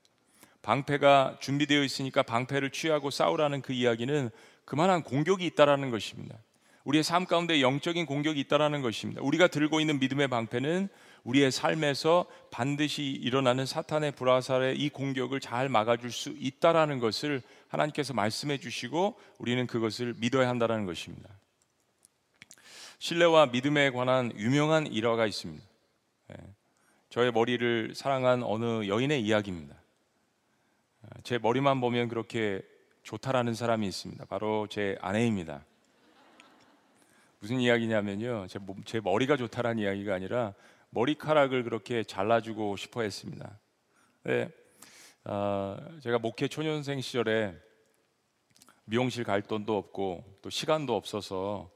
[0.61, 4.29] 방패가 준비되어 있으니까 방패를 취하고 싸우라는 그 이야기는
[4.63, 6.37] 그만한 공격이 있다라는 것입니다.
[6.83, 9.21] 우리의 삶 가운데 영적인 공격이 있다라는 것입니다.
[9.21, 10.89] 우리가 들고 있는 믿음의 방패는
[11.23, 18.57] 우리의 삶에서 반드시 일어나는 사탄의 불화살의 이 공격을 잘 막아줄 수 있다라는 것을 하나님께서 말씀해
[18.57, 21.29] 주시고 우리는 그것을 믿어야 한다라는 것입니다.
[22.99, 25.63] 신뢰와 믿음에 관한 유명한 일화가 있습니다.
[26.31, 26.35] 예.
[27.09, 29.75] 저의 머리를 사랑한 어느 여인의 이야기입니다.
[31.23, 32.61] 제 머리만 보면 그렇게
[33.03, 34.25] 좋다라는 사람이 있습니다.
[34.25, 35.65] 바로 제 아내입니다.
[37.41, 38.45] 무슨 이야기냐면요.
[38.47, 40.53] 제, 제 머리가 좋다라는 이야기가 아니라
[40.91, 43.57] 머리카락을 그렇게 잘라주고 싶어 했습니다.
[44.23, 44.47] 네,
[45.23, 47.55] 어, 제가 목회 초년생 시절에
[48.85, 51.71] 미용실 갈 돈도 없고 또 시간도 없어서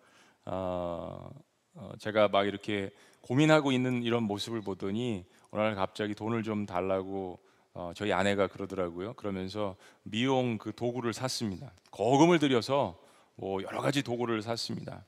[0.45, 1.31] 어,
[1.73, 7.39] 어, 제가 막 이렇게 고민하고 있는 이런 모습을 보더니 어느 날 갑자기 돈을 좀 달라고
[7.73, 9.13] 어, 저희 아내가 그러더라고요.
[9.13, 11.71] 그러면서 미용 그 도구를 샀습니다.
[11.89, 13.01] 거금을 들여서
[13.33, 15.03] 뭐 여러 가지 도구를 샀습니다.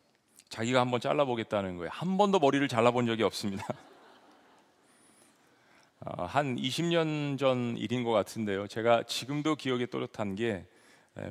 [0.49, 1.89] 자기가 한번 잘라보겠다는 거예요.
[1.91, 3.65] 한 번도 머리를 잘라본 적이 없습니다.
[6.01, 8.67] 어, 한 20년 전 일인 것 같은데요.
[8.67, 10.65] 제가 지금도 기억에 또렷한 게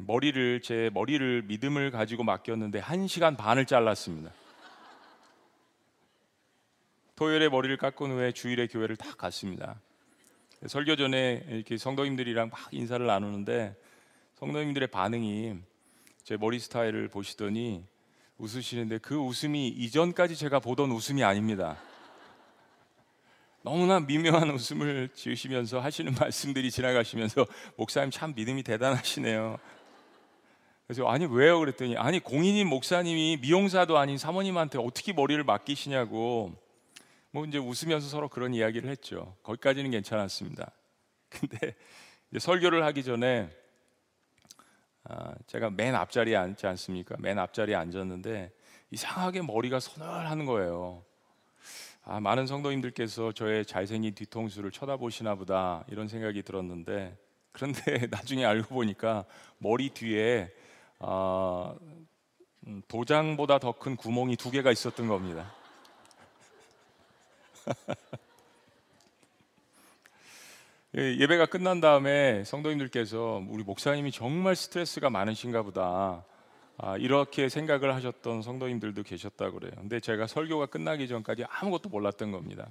[0.00, 4.32] 머리를 제 머리를 믿음을 가지고 맡겼는데 한 시간 반을 잘랐습니다.
[7.14, 9.80] 토요일에 머리를 깎은 후에 주일에 교회를 다 갔습니다.
[10.66, 13.74] 설교 전에 이렇게 성도님들이랑 막 인사를 나누는데
[14.34, 15.56] 성도님들의 반응이
[16.24, 17.84] 제 머리 스타일을 보시더니
[18.38, 21.76] 웃으시는데 그 웃음이 이전까지 제가 보던 웃음이 아닙니다.
[23.62, 27.46] 너무나 미묘한 웃음을 지으시면서 하시는 말씀들이 지나가시면서
[27.76, 29.58] 목사님 참 믿음이 대단하시네요.
[30.86, 36.54] 그래서 아니 왜요 그랬더니 아니 공인인 목사님이 미용사도 아닌 사모님한테 어떻게 머리를 맡기시냐고
[37.32, 39.34] 뭐 이제 웃으면서 서로 그런 이야기를 했죠.
[39.42, 40.70] 거기까지는 괜찮았습니다.
[41.28, 41.74] 근데
[42.38, 43.65] 설교를 하기 전에 아,
[45.46, 47.16] 제가 맨 앞자리에 앉지 않습니까?
[47.18, 48.52] 맨 앞자리에 앉았는데
[48.90, 51.04] 이상하게 머리가 서늘하는 거예요.
[52.04, 57.16] 아, 많은 성도님들께서 저의 잘생긴 뒤통수를 쳐다보시나 보다 이런 생각이 들었는데
[57.52, 59.24] 그런데 나중에 알고 보니까
[59.58, 60.52] 머리 뒤에
[60.98, 61.74] 아,
[62.66, 65.52] 음, 도장보다 더 큰 구멍이 두 개가 있었던 겁니다.
[70.98, 76.24] 예, 예배가 끝난 다음에 성도님들께서 우리 목사님이 정말 스트레스가 많으신가 보다
[76.78, 79.72] 아, 이렇게 생각을 하셨던 성도님들도 계셨다 그래요.
[79.76, 82.68] 근데 제가 설교가 끝나기 전까지 아무것도 몰랐던 겁니다.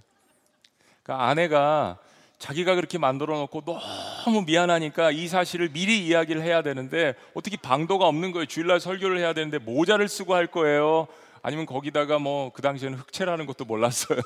[1.04, 2.00] 그러니까 아내가
[2.40, 8.32] 자기가 그렇게 만들어 놓고 너무 미안하니까 이 사실을 미리 이야기를 해야 되는데 어떻게 방도가 없는
[8.32, 8.48] 거예요.
[8.48, 11.08] 주일날 설교를 해야 되는데 모자를 쓰고 할 거예요.
[11.44, 14.20] 아니면 거기다가 뭐 그 당시에는 흑채라는 것도 몰랐어요.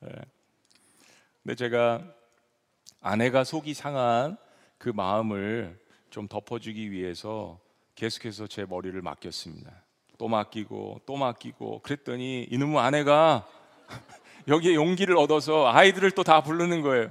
[0.00, 0.10] 네.
[1.48, 2.04] 근데 제가
[3.00, 4.36] 아내가 속이 상한
[4.76, 5.80] 그 마음을
[6.10, 7.58] 좀 덮어주기 위해서
[7.94, 9.72] 계속해서 제 머리를 맡겼습니다.
[10.18, 13.48] 또 맡기고 또 맡기고 그랬더니 이놈의 아내가
[14.46, 17.10] 여기에 용기를 얻어서 아이들을 또 다 부르는 거예요.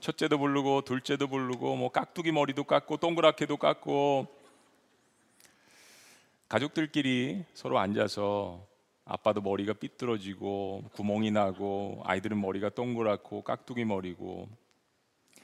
[0.00, 4.26] 첫째도 부르고 둘째도 부르고 뭐 깍두기 머리도 깎고 동그랗게도 깎고
[6.48, 8.66] 가족들끼리 서로 앉아서
[9.10, 14.50] 아빠도 머리가 삐뚤어지고 구멍이 나고 아이들은 머리가 동그랗고 깍두기 머리고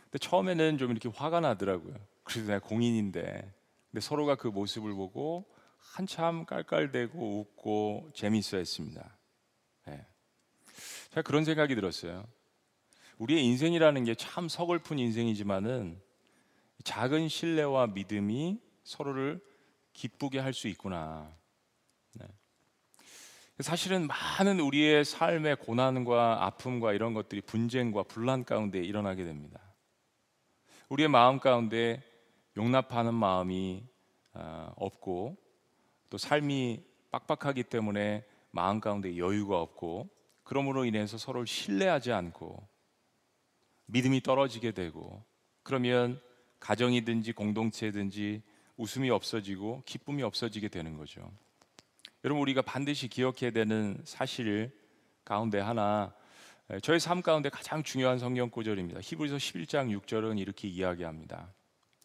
[0.04, 1.94] 근데 처음에는 좀 이렇게 화가 나더라고요.
[2.24, 3.22] 그래서 내가 공인인데
[3.90, 5.46] 근데 서로가 그 모습을 보고
[5.78, 9.16] 한참 깔깔대고 웃고 재미있어 했습니다.
[9.86, 10.06] 네.
[11.10, 12.26] 제가 그런 생각이 들었어요.
[13.18, 16.00] 우리의 인생이라는 게 참 서글픈 인생이지만은
[16.84, 19.40] 작은 신뢰와 믿음이 서로를
[19.94, 21.34] 기쁘게 할 수 있구나.
[23.56, 23.62] 네.
[23.62, 29.60] 사실은 많은 우리의 삶의 고난과 아픔과 이런 것들이 분쟁과 분란 가운데 일어나게 됩니다.
[30.88, 32.02] 우리의 마음 가운데
[32.56, 33.84] 용납하는 마음이
[34.32, 35.36] 아, 없고
[36.10, 40.08] 또 삶이 빡빡하기 때문에 마음 가운데 여유가 없고
[40.42, 42.66] 그러므로 인해서 서로를 신뢰하지 않고
[43.86, 45.24] 믿음이 떨어지게 되고
[45.62, 46.20] 그러면
[46.58, 48.42] 가정이든지 공동체든지
[48.76, 51.30] 웃음이 없어지고 기쁨이 없어지게 되는 거죠.
[52.24, 54.70] 여러분 우리가 반드시 기억해야 되는 사실
[55.26, 56.14] 가운데 하나
[56.80, 59.00] 저의 삶 가운데 가장 중요한 성경 구절입니다.
[59.02, 61.52] 히브리서 11장 6절은 이렇게 이야기합니다.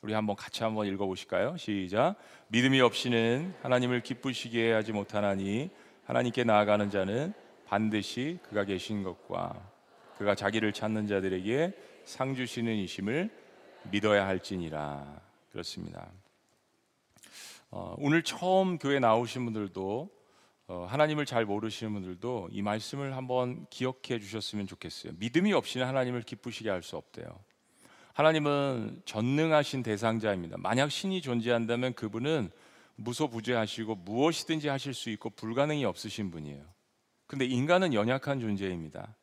[0.01, 1.55] 우리 한번 같이 한번 읽어 보실까요?
[1.55, 2.15] 시작.
[2.49, 5.69] 믿음이 없이는 하나님을 기쁘시게 하지 못하나니
[6.03, 7.34] 하나님께 나아가는 자는
[7.65, 9.71] 반드시 그가 계신 것과
[10.17, 11.71] 그가 자기를 찾는 자들에게
[12.03, 13.29] 상 주시는 이심을
[13.89, 15.21] 믿어야 할지니라.
[15.53, 16.10] 그렇습니다.
[17.71, 20.10] 어, 오늘 처음 교회 나오신 분들도
[20.67, 25.13] 어, 하나님을 잘 모르시는 분들도 이 말씀을 한번 기억해 주셨으면 좋겠어요.
[25.17, 27.27] 믿음이 없이는 하나님을 기쁘시게 할 수 없대요.
[28.13, 30.58] 하나님은 전능하신 대상자입니다.
[30.60, 32.49] 만약 신이 존재한다면 그분은
[32.95, 36.63] 무소부재하시고 무엇이든지 하실 수 있고 불가능이 없으신 분이에요.
[37.27, 39.15] 근데 인간은 연약한 존재입니다.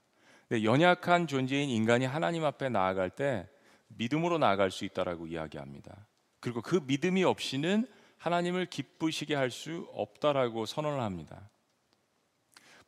[0.49, 3.49] 근데 연약한 존재인 인간이 하나님 앞에 나아갈 때
[3.89, 6.07] 믿음으로 나아갈 수 있다라고 이야기합니다.
[6.41, 7.87] 그리고 그 믿음이 없이는
[8.19, 11.49] 하나님을 기쁘시게 할 수 없다라고 선언을 합니다.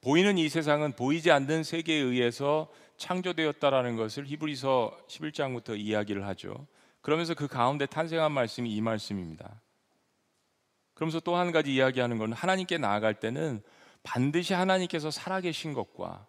[0.01, 6.67] 보이는 이 세상은 보이지 않는 세계에 의해서 창조되었다라는 것을 히브리서 11장부터 이야기를 하죠.
[7.01, 9.61] 그러면서 그 가운데 탄생한 말씀이 이 말씀입니다.
[10.95, 13.63] 그러면서 또 한 가지 이야기하는 것은 하나님께 나아갈 때는
[14.03, 16.27] 반드시 하나님께서 살아계신 것과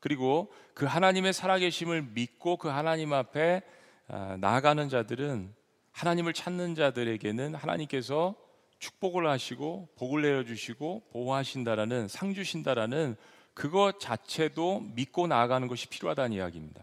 [0.00, 3.62] 그리고 그 하나님의 살아계심을 믿고 그 하나님 앞에
[4.08, 5.54] 아, 나아가는 자들은
[5.92, 8.34] 하나님을 찾는 자들에게는 하나님께서
[8.82, 13.16] 축복을 하시고 복을 내려 주시고 보호하신다라는 상 주신다라는
[13.54, 16.82] 그것 자체도 믿고 나아가는 것이 필요하다는 이야기입니다.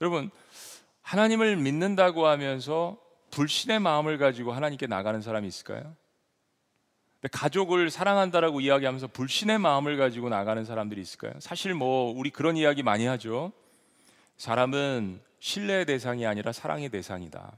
[0.00, 0.28] 여러분
[1.02, 2.98] 하나님을 믿는다고 하면서
[3.30, 5.94] 불신의 마음을 가지고 하나님께 나가는 사람이 있을까요?
[7.30, 11.34] 가족을 사랑한다라고 이야기하면서 불신의 마음을 가지고 나가는 사람들이 있을까요?
[11.38, 13.52] 사실 뭐 우리 그런 이야기 많이 하죠.
[14.36, 17.56] 사람은 신뢰의 대상이 아니라 사랑의 대상이다.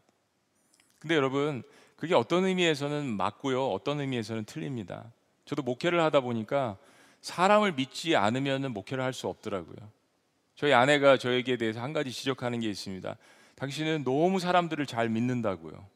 [0.98, 1.62] 근데 여러분
[2.02, 3.68] 그게 어떤 의미에서는 맞고요.
[3.68, 5.12] 어떤 의미에서는 틀립니다.
[5.44, 6.76] 저도 목회를 하다 보니까
[7.20, 9.76] 사람을 믿지 않으면 목회를 할 수 없더라고요.
[10.56, 13.16] 저희 아내가 저에게 대해서 한 가지 지적하는 게 있습니다.
[13.54, 15.86] 당신은 너무 사람들을 잘 믿는다고요.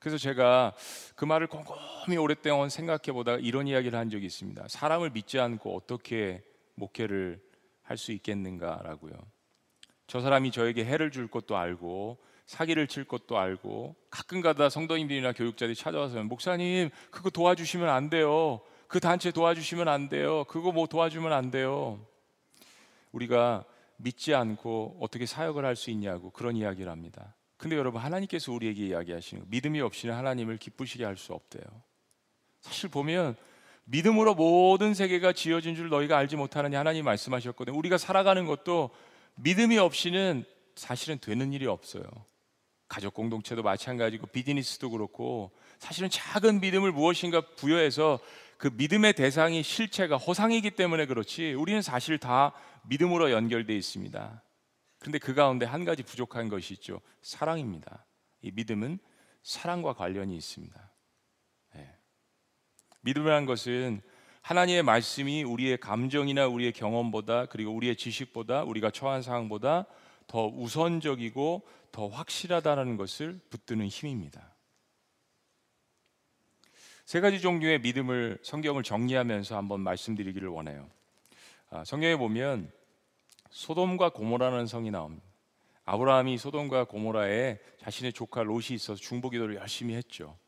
[0.00, 0.74] 그래서 제가
[1.16, 4.68] 그 말을 곰곰이 오랫동안 생각해 보다가 이런 이야기를 한 적이 있습니다.
[4.68, 6.42] 사람을 믿지 않고 어떻게
[6.74, 7.40] 목회를
[7.84, 9.14] 할 수 있겠는가라고요.
[10.06, 12.18] 저 사람이 저에게 해를 줄 것도 알고
[12.50, 18.60] 사기를 칠 것도 알고 가끔가다 성도님들이나 교육자들이 찾아와서 목사님 그거 도와주시면 안 돼요.
[18.88, 20.42] 그 단체 도와주시면 안 돼요.
[20.48, 22.04] 그거 뭐 도와주면 안 돼요.
[23.12, 23.64] 우리가
[23.98, 27.36] 믿지 않고 어떻게 사역을 할 수 있냐고 그런 이야기를 합니다.
[27.56, 31.62] 근데 여러분 하나님께서 우리에게 이야기하시는 거, 믿음이 없이는 하나님을 기쁘시게 할 수 없대요.
[32.62, 33.36] 사실 보면
[33.84, 37.78] 믿음으로 모든 세계가 지어진 줄 너희가 알지 못하느냐 하나님 말씀하셨거든요.
[37.78, 38.90] 우리가 살아가는 것도
[39.36, 42.02] 믿음이 없이는 사실은 되는 일이 없어요.
[42.90, 48.18] 가족 공동체도 마찬가지고 비즈니스도 그렇고 사실은 작은 믿음을 무엇인가 부여해서
[48.58, 52.52] 그 믿음의 대상이 실체가 허상이기 때문에 그렇지 우리는 사실 다
[52.88, 54.42] 믿음으로 연결되어 있습니다.
[54.98, 57.00] 그런데 그 가운데 한 가지 부족한 것이 있죠.
[57.22, 58.04] 사랑입니다.
[58.42, 58.98] 이 믿음은
[59.44, 60.92] 사랑과 관련이 있습니다.
[61.76, 61.94] 네.
[63.02, 64.02] 믿음이라는 것은
[64.42, 69.86] 하나님의 말씀이 우리의 감정이나 우리의 경험보다 그리고 우리의 지식보다 우리가 처한 상황보다
[70.26, 74.54] 더 우선적이고 더 확실하다는 것을 붙드는 힘입니다.
[77.04, 80.88] 세 가지 종류의 믿음을 성경을 정리하면서 한번 말씀드리기를 원해요.
[81.70, 82.70] 아, 성경에 보면
[83.50, 85.26] 소돔과 고모라는 성이 나옵니다.
[85.84, 90.38] 아브라함이 소돔과 고모라에 자신의 조카 롯이 있어서 중보기도를 열심히 했죠.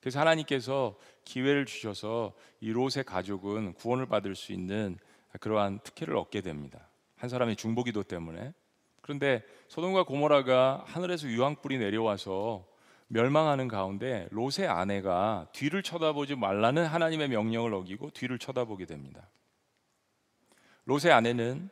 [0.00, 4.98] 그래서 하나님께서 기회를 주셔서 이 롯의 가족은 구원을 받을 수 있는
[5.38, 6.88] 그러한 특혜를 얻게 됩니다.
[7.16, 8.52] 한 사람의 중보기도 때문에.
[9.00, 12.66] 그런데 소돔과 고모라가 하늘에서 유황불이 내려와서
[13.08, 19.28] 멸망하는 가운데 롯의 아내가 뒤를 쳐다보지 말라는 하나님의 명령을 어기고 뒤를 쳐다보게 됩니다.
[20.84, 21.70] 롯의 아내는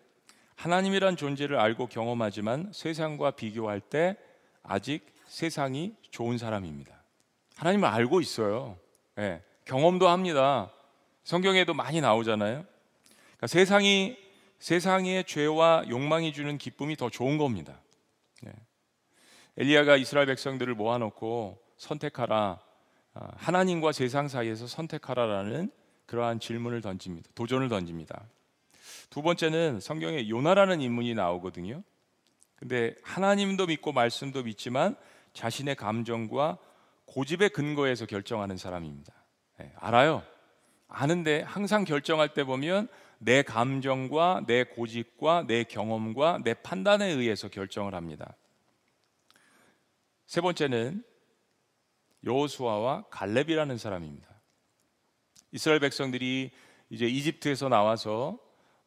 [0.56, 4.16] 하나님이란 존재를 알고 경험하지만 세상과 비교할 때
[4.62, 6.92] 아직 세상이 좋은 사람입니다.
[7.56, 8.76] 하나님을 알고 있어요.
[9.14, 10.72] 네, 경험도 합니다.
[11.22, 12.64] 성경에도 많이 나오잖아요.
[12.64, 14.16] 그러니까 세상이
[14.58, 17.80] 세상의 죄와 욕망이 주는 기쁨이 더 좋은 겁니다.
[18.42, 18.52] 네.
[19.56, 22.60] 엘리야가 이스라엘 백성들을 모아놓고 선택하라.
[23.14, 25.70] 아, 하나님과 세상 사이에서 선택하라라는
[26.06, 27.30] 그러한 질문을 던집니다.
[27.34, 28.24] 도전을 던집니다.
[29.10, 31.82] 두 번째는 성경에 요나라는 인물이 나오거든요.
[32.56, 34.96] 근데 하나님도 믿고 말씀도 믿지만
[35.32, 36.58] 자신의 감정과
[37.06, 39.12] 고집의 근거에서 결정하는 사람입니다.
[39.58, 40.22] 네, 알아요.
[40.88, 47.94] 아는데 항상 결정할 때 보면 내 감정과 내 고집과 내 경험과 내 판단에 의해서 결정을
[47.94, 48.36] 합니다.
[50.26, 51.02] 세 번째는
[52.24, 54.28] 여호수아와 갈렙이라는 사람입니다.
[55.52, 56.50] 이스라엘 백성들이
[56.90, 58.38] 이제 이집트에서 나와서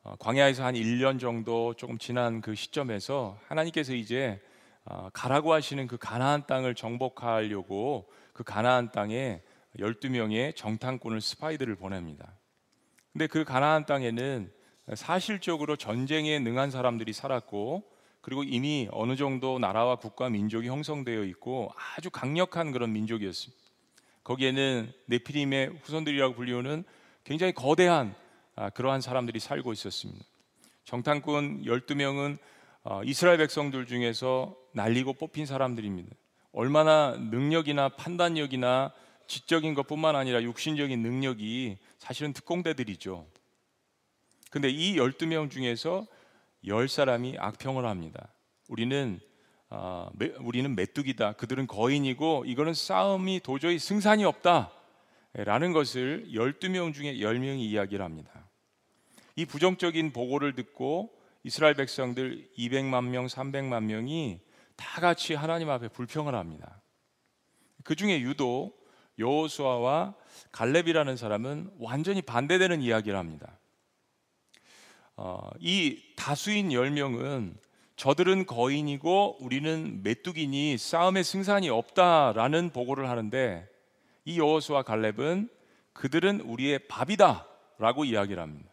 [0.04, 4.41] 어, 광야에서 한 1년 정도 조금 지난 그 시점에서 하나님께서 이제
[4.84, 9.41] 어, 가라고 하시는 그 가나안 땅을 정복하려고 그 가나안 땅에
[9.78, 12.34] 12명의 정탐꾼을 스파이들을 보냅니다.
[13.12, 14.52] 근데 그 가나안 땅에는
[14.95, 17.84] 사실적으로 전쟁에 능한 사람들이 살았고
[18.21, 23.62] 그리고 이미 어느 정도 나라와 국가 민족이 형성되어 있고 아주 강력한 그런 민족이었습니다.
[24.24, 26.84] 거기에는 네피림의 후손들이라고 불리우는
[27.24, 28.15] 굉장히 거대한
[28.56, 30.24] 아, 그러한 사람들이 살고 있었습니다.
[30.86, 32.38] 정탐꾼 12명은
[32.84, 36.15] 어, 이스라엘 백성들 중에서 날리고 뽑힌 사람들입니다.
[36.52, 38.91] 얼마나 능력이나 판단력이나
[39.32, 43.26] 지적인 것뿐만 아니라 육신적인 능력이 사실은 특공대들이죠.
[44.50, 46.06] 근데 이 12명 중에서
[46.65, 48.34] 10사람이 악평을 합니다.
[48.67, 49.22] 우리는
[49.70, 51.34] 어, 우리는 메뚜기다.
[51.34, 54.74] 그들은 거인이고 이거는 싸움이 도저히 승산이 없다.
[55.32, 58.50] 라는 것을 12명 중에 10명이 이야기를 합니다.
[59.38, 61.10] 이 부정적인 보고를 듣고
[61.44, 64.41] 이스라엘 백성들 200만 명, 300만 명이
[64.76, 66.82] 다 같이 하나님 앞에 불평을 합니다.
[67.86, 68.81] 그 중에 유독
[69.22, 70.16] 여호수아와
[70.52, 73.58] 갈렙이라는 사람은 완전히 반대되는 이야기를 합니다.
[75.16, 77.56] 어, 이 다수인 10명은
[77.96, 83.70] 저들은 거인이고 우리는 메뚜기니 싸움의 승산이 없다라는 보고를 하는데
[84.26, 85.50] 이 여호수아 갈렙은
[85.94, 88.72] 그들은 우리의 밥이다라고 이야기를 합니다.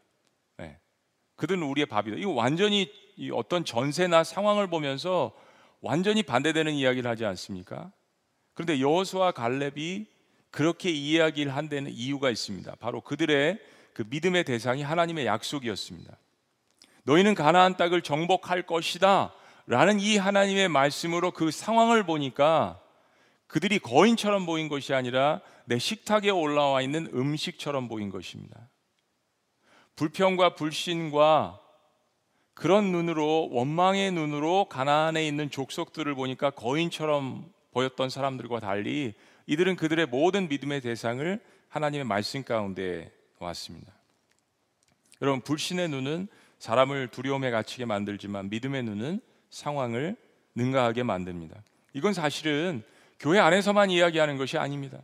[1.38, 2.16] 그들은 우리의 밥이다.
[2.16, 2.92] 이거 완전히
[3.32, 5.32] 어떤 전세나 상황을 보면서
[5.80, 7.92] 완전히 반대되는 이야기를 하지 않습니까?
[8.54, 10.06] 그런데 여호수아 갈렙이
[10.50, 12.74] 그렇게 이야기를 한 데는 이유가 있습니다.
[12.76, 13.58] 바로 그들의
[13.92, 16.16] 그 믿음의 대상이 하나님의 약속이었습니다.
[17.04, 19.34] 너희는 가나안 땅을 정복할 것이다.
[19.66, 22.80] 라는 이 하나님의 말씀으로 그 상황을 보니까
[23.46, 28.68] 그들이 거인처럼 보인 것이 아니라 내 식탁에 올라와 있는 음식처럼 보인 것입니다.
[29.96, 31.60] 불평과 불신과
[32.54, 39.14] 그런 눈으로 원망의 눈으로 가나안에 있는 족속들을 보니까 거인처럼 보였던 사람들과 달리
[39.48, 41.40] 이들은 그들의 모든 믿음의 대상을
[41.70, 43.92] 하나님의 말씀 가운데 왔습니다.
[45.22, 46.28] 여러분 불신의 눈은
[46.58, 50.16] 사람을 두려움에 갇히게 만들지만 믿음의 눈은 상황을
[50.54, 51.62] 능가하게 만듭니다.
[51.94, 52.82] 이건 사실은
[53.18, 54.98] 교회 안에서만 이야기하는 것이 아닙니다.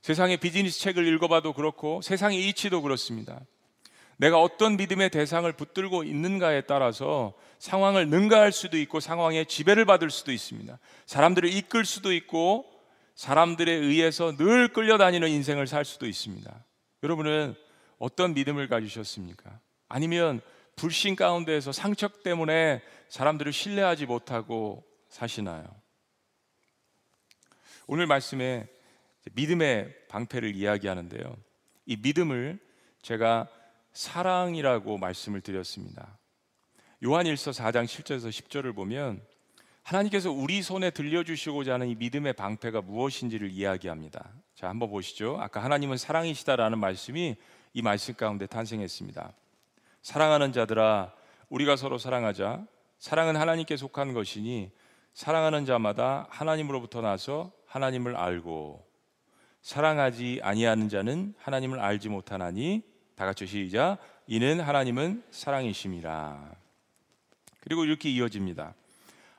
[0.00, 3.40] 세상의 비즈니스 책을 읽어봐도 그렇고 세상의 이치도 그렇습니다.
[4.16, 10.32] 내가 어떤 믿음의 대상을 붙들고 있는가에 따라서 상황을 능가할 수도 있고 상황에 지배를 받을 수도
[10.32, 10.78] 있습니다.
[11.04, 12.75] 사람들을 이끌 수도 있고
[13.16, 16.64] 사람들에 의해서 늘 끌려다니는 인생을 살 수도 있습니다.
[17.02, 17.54] 여러분은
[17.98, 19.58] 어떤 믿음을 가지셨습니까?
[19.88, 20.40] 아니면
[20.76, 25.64] 불신 가운데에서 상처 때문에 사람들을 신뢰하지 못하고 사시나요?
[27.86, 28.68] 오늘 말씀에
[29.32, 31.36] 믿음의 방패를 이야기하는데요.
[31.86, 32.58] 이 믿음을
[33.00, 33.48] 제가
[33.92, 36.18] 사랑이라고 말씀을 드렸습니다.
[37.02, 39.22] 요한일서 4장 7절에서 10절을 보면
[39.86, 44.32] 하나님께서 우리 손에 들려주시고자 하는 이 믿음의 방패가 무엇인지를 이야기합니다.
[44.56, 45.36] 자, 한번 보시죠.
[45.38, 47.36] 아까 하나님은 사랑이시다라는 말씀이
[47.72, 49.32] 이 말씀 가운데 탄생했습니다.
[50.02, 51.14] 사랑하는 자들아,
[51.50, 52.66] 우리가 서로 사랑하자.
[52.98, 54.72] 사랑은 하나님께 속한 것이니
[55.14, 58.84] 사랑하는 자마다 하나님으로부터 나서 하나님을 알고
[59.62, 62.82] 사랑하지 아니하는 자는 하나님을 알지 못하나니
[63.14, 63.98] 다 같이 시작.
[64.26, 66.56] 이는 하나님은 사랑이심이라.
[67.60, 68.74] 그리고 이렇게 이어집니다.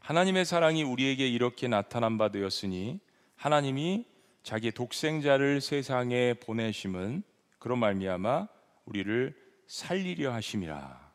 [0.08, 3.02] 하나님의 사랑이 우리에게 이렇게 나타난 바 되었으니
[3.36, 4.06] 하나님이
[4.42, 7.24] 자기 독생자를 세상에 보내심은
[7.60, 8.48] 그런 말미암아
[8.86, 9.36] 우리를
[9.68, 11.12] 살리려 하심이라.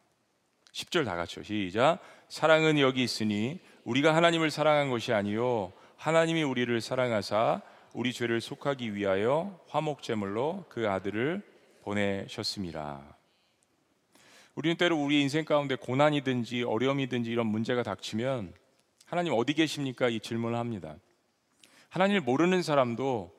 [0.75, 1.43] 10절 다 같이요.
[1.43, 2.01] 시작.
[2.29, 7.63] 사랑은 여기 있으니 우리가 하나님을 사랑한 것이 아니요 하나님이 우리를 사랑하사
[7.95, 11.41] 우리 죄를 속하기 위하여 화목 제물로 그 아들을
[11.81, 13.17] 보내셨습니다.
[14.55, 18.61] 우리는 때로 우리 인생 가운데 고난이든지 어려움이든지 이런 문제가 닥치면
[19.13, 20.09] 하나님 어디 계십니까?
[20.09, 20.97] 이 질문을 합니다.
[21.91, 23.31] 하나님을 모르는 사람도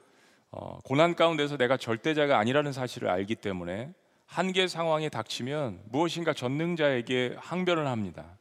[0.52, 3.92] 어, 고난 가운데서 내가 절대자가 아니라는 사실을 알기 때문에
[4.28, 8.38] 한계 상황에 닥치면 무엇인가 전능자에게 항변을 합니다.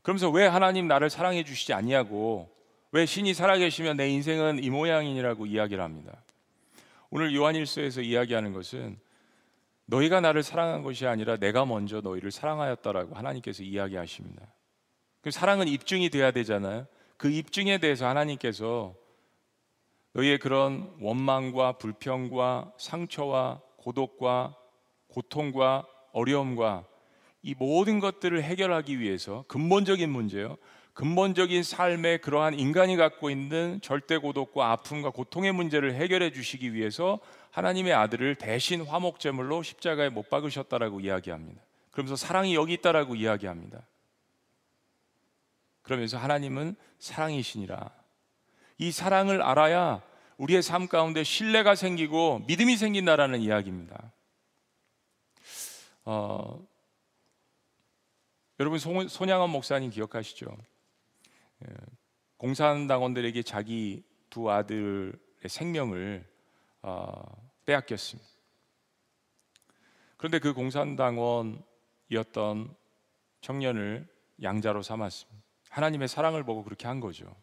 [0.00, 2.48] 그러면서 왜 하나님 나를 사랑해 주시지 않냐고
[2.90, 6.22] 왜 신이 살아계시면 내 인생은 이 모양이라고 이야기를 합니다.
[7.10, 8.98] 오늘 요한일서에서 이야기하는 것은
[9.84, 14.46] 너희가 나를 사랑한 것이 아니라 내가 먼저 너희를 사랑하였다라고 하나님께서 이야기하십니다.
[15.20, 16.86] 그 사랑은 입증이 돼야 되잖아요.
[17.16, 18.94] 그 입증에 대해서 하나님께서
[20.12, 24.56] 너희의 그런 원망과 불평과 상처와 고독과
[25.08, 26.84] 고통과 어려움과
[27.42, 30.56] 이 모든 것들을 해결하기 위해서 근본적인 문제요.
[30.94, 37.20] 근본적인 삶의 그러한 인간이 갖고 있는 절대 고독과 아픔과 고통의 문제를 해결해 주시기 위해서
[37.52, 41.62] 하나님의 아들을 대신 화목제물로 십자가에 못 박으셨다라고 이야기합니다.
[41.92, 43.86] 그러면서 사랑이 여기 있다라고 이야기합니다.
[45.88, 47.90] 그러면서 하나님은 사랑이시니라.
[48.76, 50.02] 이 사랑을 알아야
[50.36, 54.12] 우리의 삶 가운데 신뢰가 생기고 믿음이 생긴다라는 이야기입니다.
[56.04, 56.62] 어,
[58.60, 58.78] 여러분
[59.08, 60.54] 손양원 목사님 기억하시죠?
[61.64, 61.74] 예,
[62.36, 65.14] 공산당원들에게 자기 두 아들의
[65.46, 66.22] 생명을
[66.82, 67.22] 어,
[67.64, 68.28] 빼앗겼습니다.
[70.18, 71.64] 그런데 그 공산당원이었던
[73.40, 74.06] 청년을
[74.42, 75.47] 양자로 삼았습니다.
[75.70, 77.34] 하나님의 사랑을 보고 그렇게 한 거죠.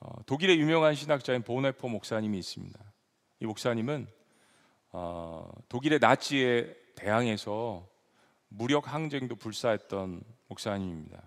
[0.00, 2.78] 어, 독일의 유명한 신학자인 보네포 목사님이 있습니다.
[3.40, 4.06] 이 목사님은
[4.92, 7.88] 어, 독일의 나치에 대항해서
[8.48, 11.22] 무력 항쟁도 불사했던 목사님입니다.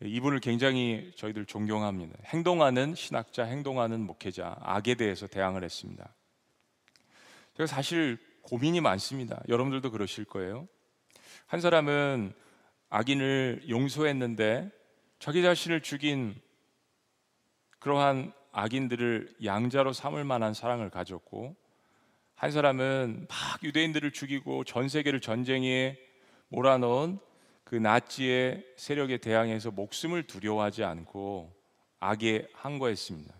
[0.00, 2.16] 이분을 굉장히 저희들 존경합니다.
[2.26, 6.14] 행동하는 신학자, 행동하는 목회자, 악에 대해서 대항을 했습니다.
[7.56, 9.42] 제가 사실 고민이 많습니다.
[9.48, 10.68] 여러분들도 그러실 거예요.
[11.46, 12.32] 한 사람은
[12.90, 14.70] 악인을 용서했는데
[15.18, 16.40] 자기 자신을 죽인
[17.78, 21.56] 그러한 악인들을 양자로 삼을 만한 사랑을 가졌고
[22.34, 25.98] 한 사람은 막 유대인들을 죽이고 전 세계를 전쟁에
[26.48, 27.18] 몰아넣은
[27.64, 31.52] 그 나치의 세력에 대항해서 목숨을 두려워하지 않고
[32.00, 33.34] 악에 항거했습니다.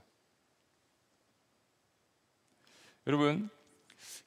[3.06, 3.48] 여러분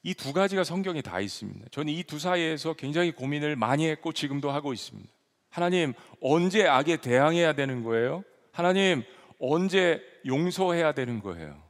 [0.04, 1.68] 이 두 가지가 성경에 다 있습니다.
[1.70, 5.08] 저는 이 두 사이에서 굉장히 고민을 많이 했고 지금도 하고 있습니다.
[5.48, 8.24] 하나님 언제 악에 대항해야 되는 거예요?
[8.52, 9.04] 하나님
[9.38, 11.62] 언제 용서해야 되는 거예요?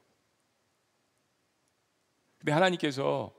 [2.39, 3.33] 근데 하나님께서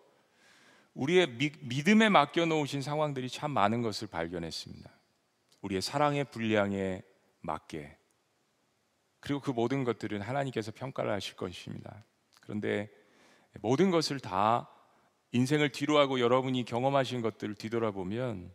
[0.93, 1.27] 우리의
[1.61, 4.91] 믿음에 맡겨 놓으신 상황들이 참 많은 것을 발견했습니다.
[5.61, 7.01] 우리의 사랑의 분량에
[7.41, 7.97] 맞게.
[9.19, 12.03] 그리고 그 모든 것들은 하나님께서 평가를 하실 것입니다.
[12.41, 12.89] 그런데
[13.61, 14.69] 모든 것을 다
[15.33, 18.51] 인생을 뒤로하고 여러분이 경험하신 것들을 뒤돌아보면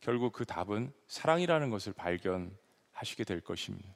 [0.00, 3.88] 결국 그 답은 사랑이라는 것을 발견하시게 될 것입니다.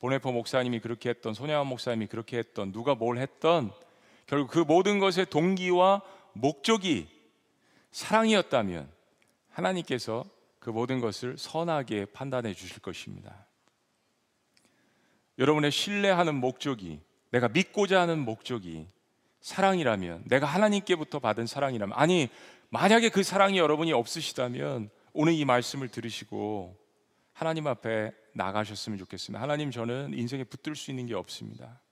[0.00, 3.72] 보네포 목사님이 그렇게 했던 손야원 목사님이 그렇게 했던 누가 뭘 했던
[4.26, 6.02] 결국 그 모든 것의 동기와
[6.32, 7.08] 목적이
[7.92, 8.90] 사랑이었다면
[9.50, 10.24] 하나님께서
[10.58, 13.46] 그 모든 것을 선하게 판단해 주실 것입니다.
[15.38, 17.00] 여러분의 신뢰하는 목적이
[17.30, 18.88] 내가 믿고자 하는 목적이
[19.44, 22.30] 사랑이라면 내가 하나님께부터 받은 사랑이라면 아니
[22.70, 26.74] 만약에 그 사랑이 여러분이 없으시다면 오늘 이 말씀을 들으시고
[27.34, 29.42] 하나님 앞에 나가셨으면 좋겠습니다.
[29.42, 31.82] 하나님 저는 인생에 붙들 수 있는 게 없습니다.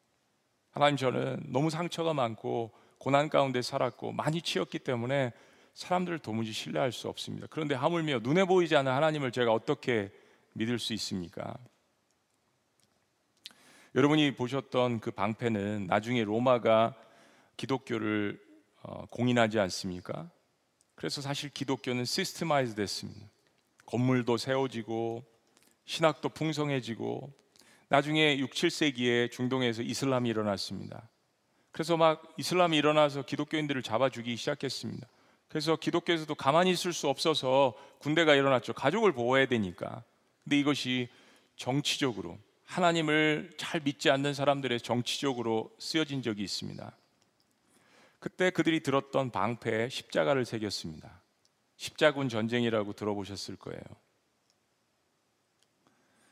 [0.71, 5.35] 하나님 저는 너무 상처가 많고 고난 가운데 살았고 많이 치였기 때문에
[5.75, 7.49] 사람들을 도무지 신뢰할 수 없습니다.
[7.51, 10.11] 그런데 하물며 눈에 보이지 않는 하나님을 제가 어떻게
[10.55, 11.55] 믿을 수 있습니까?
[13.95, 16.95] 여러분이 보셨던 그 방패는 나중에 로마가
[17.57, 18.41] 기독교를
[18.83, 20.31] 어, 공인하지 않습니까?
[20.95, 23.27] 그래서 사실 기독교는 systemize 됐습니다.
[23.87, 25.25] 건물도 세워지고
[25.85, 27.33] 신학도 풍성해지고
[27.89, 31.09] 나중에 6, 7세기에 중동에서 이슬람이 일어났습니다.
[31.73, 35.07] 그래서 막 이슬람이 일어나서 기독교인들을 잡아죽이기 시작했습니다.
[35.49, 38.73] 그래서 기독교에서도 가만히 있을 수 없어서 군대가 일어났죠.
[38.73, 40.03] 가족을 보호해야 되니까.
[40.45, 41.09] 근데 이것이
[41.57, 46.97] 정치적으로 하나님을 잘 믿지 않는 사람들의 정치적으로 쓰여진 적이 있습니다.
[48.23, 51.21] 그때 그들이 들었던 방패에 십자가를 새겼습니다.
[51.75, 53.83] 십자군 전쟁이라고 들어보셨을 거예요.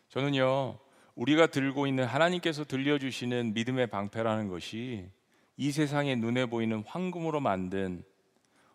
[0.08, 0.78] 저는요,
[1.16, 5.10] 우리가 들고 있는 하나님께서 들려주시는 믿음의 방패라는 것이
[5.56, 8.04] 이 세상의 눈에 보이는 황금으로 만든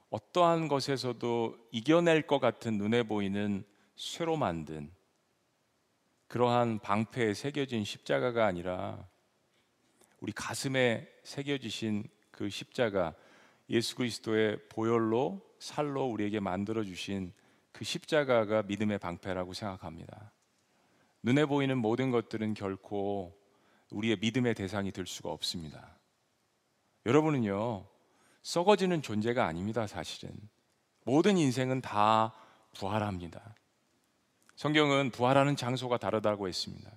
[0.09, 3.63] 어떠한 것에서도 이겨낼 것 같은 눈에 보이는
[3.95, 4.91] 쇠로 만든
[6.27, 9.07] 그러한 방패에 새겨진 십자가가 아니라
[10.19, 13.13] 우리 가슴에 새겨지신 그 십자가
[13.69, 17.31] 예수 그리스도의 보혈로 살로 우리에게 만들어 주신
[17.71, 20.31] 그 십자가가 믿음의 방패라고 생각합니다.
[21.23, 23.35] 눈에 보이는 모든 것들은 결코
[23.91, 25.95] 우리의 믿음의 대상이 될 수가 없습니다.
[27.05, 27.85] 여러분은요,
[28.43, 30.35] 썩어지는 존재가 아닙니다, 사실은.
[31.05, 32.33] 모든 인생은 다
[32.73, 33.55] 부활합니다.
[34.55, 36.91] 성경은 부활하는 장소가 다르다고 했습니다.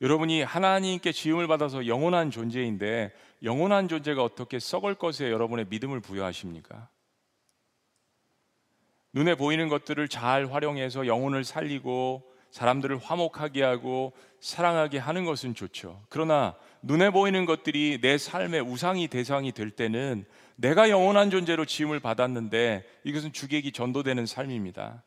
[0.00, 6.88] 여러분이 하나님께 지음을 받아서 영원한 존재인데 영원한 존재가 어떻게 썩을 것에 여러분의 믿음을 부여하십니까?
[9.12, 16.04] 눈에 보이는 것들을 잘 활용해서 영혼을 살리고 사람들을 화목하게 하고 사랑하게 하는 것은 좋죠.
[16.08, 20.24] 그러나 눈에 보이는 것들이 내 삶의 우상이 대상이 될 때는
[20.56, 25.02] 내가 영원한 존재로 지음을 받았는데 이것은 주객이 전도되는 삶입니다.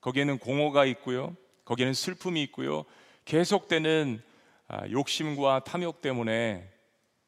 [0.00, 1.36] 거기에는 공허가 있고요.
[1.64, 2.84] 거기에는 슬픔이 있고요.
[3.26, 4.22] 계속되는
[4.68, 6.72] 아, 욕심과 탐욕 때문에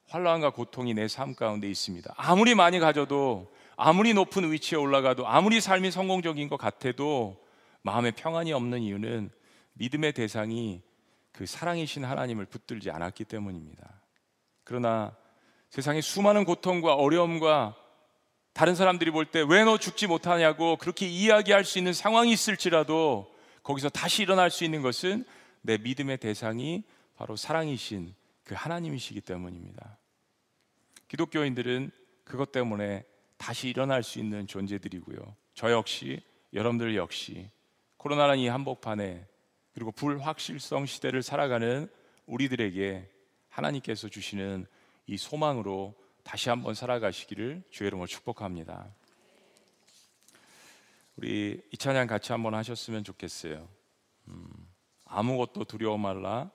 [0.09, 2.15] 환란과 고통이 내 삶 가운데 있습니다.
[2.17, 7.37] 아무리 많이 가져도 아무리 높은 위치에 올라가도 아무리 삶이 성공적인 것 같아도
[7.83, 9.31] 마음에 평안이 없는 이유는
[9.75, 10.83] 믿음의 대상이
[11.33, 14.03] 그 사랑이신 하나님을 붙들지 않았기 때문입니다.
[14.65, 15.15] 그러나
[15.71, 17.77] 세상의 수많은 고통과 어려움과
[18.55, 23.33] 다른 사람들이 볼 때 왜 너 죽지 못하냐고 그렇게 이야기할 수 있는 상황이 있을지라도
[23.63, 25.25] 거기서 다시 일어날 수 있는 것은
[25.63, 26.85] 내 믿음의 대상이
[27.17, 29.99] 바로 사랑이신 그 하나님이시기 때문입니다.
[31.09, 31.91] 기독교인들은
[32.25, 33.05] 그것 때문에
[33.37, 35.19] 다시 일어날 수 있는 존재들이고요.
[35.55, 37.51] 저 역시 여러분들 역시
[37.97, 39.27] 코로나라는 이 한복판에
[39.73, 41.89] 그리고 불확실성 시대를 살아가는
[42.27, 43.11] 우리들에게
[43.49, 44.67] 하나님께서 주시는
[45.07, 48.95] 이 소망으로 다시 한번 살아가시기를 주의 이름으로 축복합니다.
[51.17, 53.69] 우리 이 찬양 같이 한번 하셨으면 좋겠어요.
[54.29, 54.69] 음,
[55.09, 56.51] 아무것도 두려워 말라.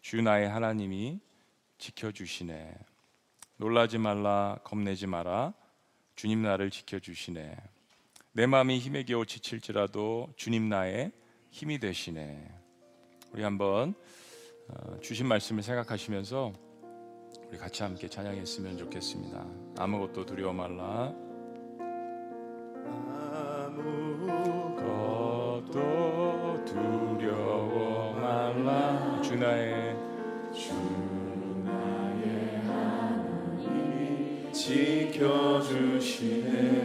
[0.00, 1.20] 주 나의 하나님이
[1.78, 2.74] 지켜주시네.
[3.56, 5.52] 놀라지 말라, 겁내지 마라.
[6.14, 7.56] 주님 나를 지켜주시네.
[8.32, 11.12] 내 마음이 힘에 겨워 지칠지라도 주님 나의
[11.50, 12.48] 힘이 되시네.
[13.32, 13.94] 우리 한번
[14.68, 16.52] 어, 주신 말씀을 생각하시면서
[17.48, 19.44] 우리 같이 함께 찬양했으면 좋겠습니다.
[19.78, 21.12] 아무것도 두려워 말라.
[25.32, 27.09] 아무것도 두려워
[29.40, 29.96] 나의
[30.52, 30.74] 주
[31.64, 35.72] 나의 하나님이 지켜주시네.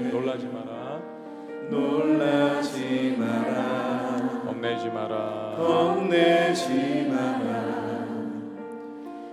[0.10, 1.02] 놀라지 마라.
[1.70, 4.44] 놀라지 마라.
[4.46, 5.56] 겁내지 마라.
[5.58, 7.66] 겁내지 마라.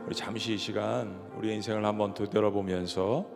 [0.06, 3.26] 우리 잠시 이 시간 우리의 인생을 한번 되돌아보면서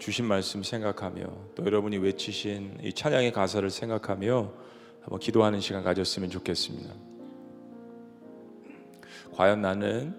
[0.00, 4.52] 주신 말씀 생각하며 또 여러분이 외치신 이 찬양의 가사를 생각하며
[5.00, 6.92] 한번 기도하는 시간 가졌으면 좋겠습니다.
[9.32, 10.12] 과연 나는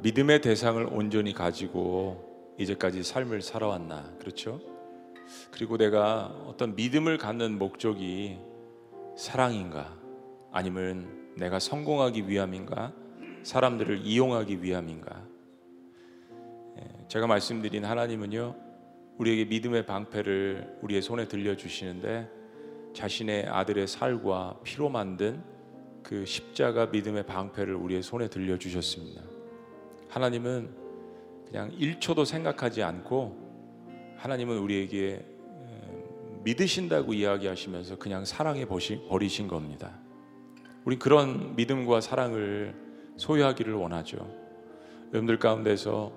[0.00, 4.14] 믿음의 대상을 온전히 가지고 이제까지 삶을 살아왔나?
[4.18, 4.58] 그렇죠?
[5.50, 8.38] 그리고 내가 어떤 믿음을 갖는 목적이
[9.18, 9.98] 사랑인가?
[10.50, 12.94] 아니면 내가 성공하기 위함인가?
[13.46, 15.22] 사람들을 이용하기 위함인가?
[16.78, 18.56] 예, 제가 말씀드린 하나님은요,
[19.18, 22.28] 우리에게 믿음의 방패를 우리의 손에 들려주시는데
[22.92, 25.44] 자신의 아들의 살과 피로 만든
[26.02, 29.22] 그 십자가 믿음의 방패를 우리의 손에 들려주셨습니다.
[30.08, 30.68] 하나님은
[31.46, 35.24] 그냥 1초도 생각하지 않고 하나님은 우리에게 에,
[36.42, 39.96] 믿으신다고 이야기하시면서 그냥 사랑해 버리신 겁니다.
[40.84, 42.85] 우리 그런 믿음과 사랑을
[43.16, 44.18] 소유하기를 원하죠.
[45.12, 46.12] 여러분들 가운데서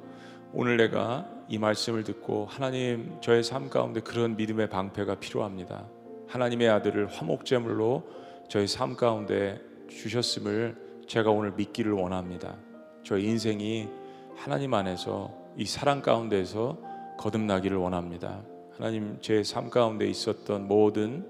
[0.54, 5.88] 오늘 내가 이 말씀을 듣고 하나님 저의 삶 가운데 그런 믿음의 방패가 필요합니다.
[6.28, 8.04] 하나님의 아들을 화목제물로
[8.50, 12.56] 저의 삶 가운데 주셨음을 제가 오늘 믿기를 원합니다.
[13.04, 13.88] 저의 인생이
[14.36, 16.78] 하나님 안에서 이 사랑 가운데서
[17.18, 18.42] 거듭나기를 원합니다.
[18.78, 21.28] 하나님 제 삶 가운데 있었던 모든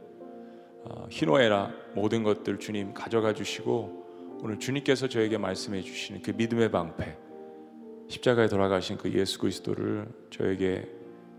[0.84, 3.99] 어, 희노애락 모든 것들 주님 가져가 주시고
[4.41, 7.17] 오늘 주님께서 저에게 말씀해 주시는 그 믿음의 방패
[8.07, 10.87] 십자가에 돌아가신 그 예수 그리스도를 저에게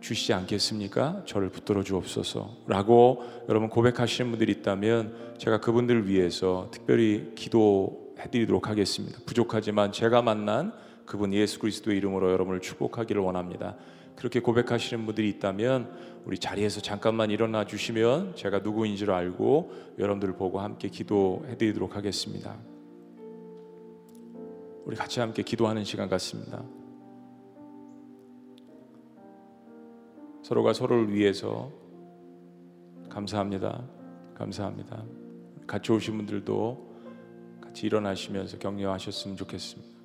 [0.00, 1.24] 주시지 않겠습니까?
[1.26, 9.18] 저를 붙들어 주옵소서 라고 여러분 고백하시는 분들이 있다면 제가 그분들을 위해서 특별히 기도해 드리도록 하겠습니다.
[9.24, 10.72] 부족하지만 제가 만난
[11.06, 13.76] 그분 예수 그리스도의 이름으로 여러분을 축복하기를 원합니다.
[14.14, 15.90] 그렇게 고백하시는 분들이 있다면
[16.26, 22.69] 우리 자리에서 잠깐만 일어나 주시면 제가 누구인지를 알고 여러분들을 보고 함께 기도해 드리도록 하겠습니다.
[24.90, 26.64] 우리 같이 함께 기도하는 시간 같습니다.
[30.42, 31.70] 서로가 서로를 위해서
[33.08, 33.84] 감사합니다.
[34.34, 35.04] 감사합니다.
[35.68, 36.90] 같이 오신 분들도
[37.60, 39.96] 같이 일어나시면서 격려하셨으면 좋겠습니다.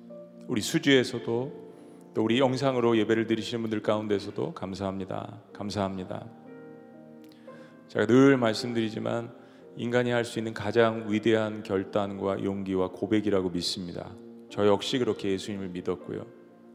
[0.46, 5.40] 우리 수주에서도 또 우리 영상으로 예배를 드리시는 분들 가운데서도 감사합니다.
[5.52, 6.26] 감사합니다.
[7.88, 9.34] 제가 늘 말씀드리지만
[9.76, 14.14] 인간이 할 수 있는 가장 위대한 결단과 용기와 고백이라고 믿습니다.
[14.56, 16.24] 저 역시 그렇게 예수님을 믿었고요.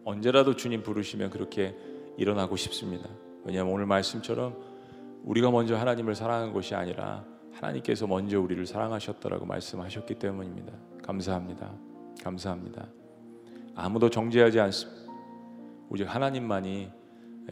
[0.05, 1.75] 언제라도 주님 부르시면 그렇게
[2.15, 3.09] 일어나고 싶습니다.
[3.43, 4.55] 왜냐하면 오늘 말씀처럼
[5.23, 10.73] 우리가 먼저 하나님을 사랑한 것이 아니라 하나님께서 먼저 우리를 사랑하셨다라고 말씀하셨기 때문입니다.
[11.03, 11.73] 감사합니다.
[12.23, 12.87] 감사합니다.
[13.73, 15.01] 아무도 정죄하지 않습니다.
[15.89, 16.91] 오직 하나님만이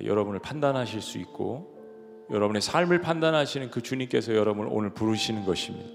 [0.03, 1.75] 여러분을 판단하실 수 있고
[2.29, 5.89] 여러분의 삶을 판단하시는 그 주님께서 여러분을 오늘 부르시는 것입니다.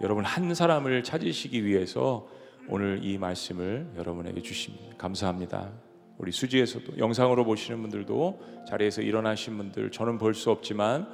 [0.00, 2.37] 여러분 한 사람을 찾으시기 위해서
[2.68, 4.94] 오늘 이 말씀을 여러분에게 주십니다.
[4.98, 5.72] 감사합니다.
[6.18, 11.08] 우리 수지에서도 영상으로 보시는 분들도 자리에서 일어나신 분들 저는 볼 수 없지만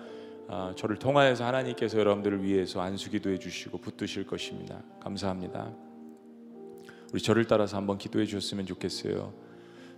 [0.49, 4.83] 아, 저를 통하여서 하나님께서 여러분들을 위해서 안수기도해 주시고 붙드실 것입니다.
[5.01, 5.73] 감사합니다.
[7.13, 9.33] 우리 저를 따라서 한번 기도해 주셨으면 좋겠어요.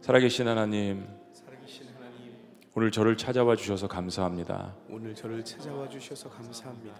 [0.02, 2.32] 살아계신 하나님, 살아계신 하나님,
[2.74, 4.74] 오늘 저를 찾아와 주셔서 감사합니다.
[4.90, 6.94] 오늘 저를 찾아와 주셔서 감사합니다.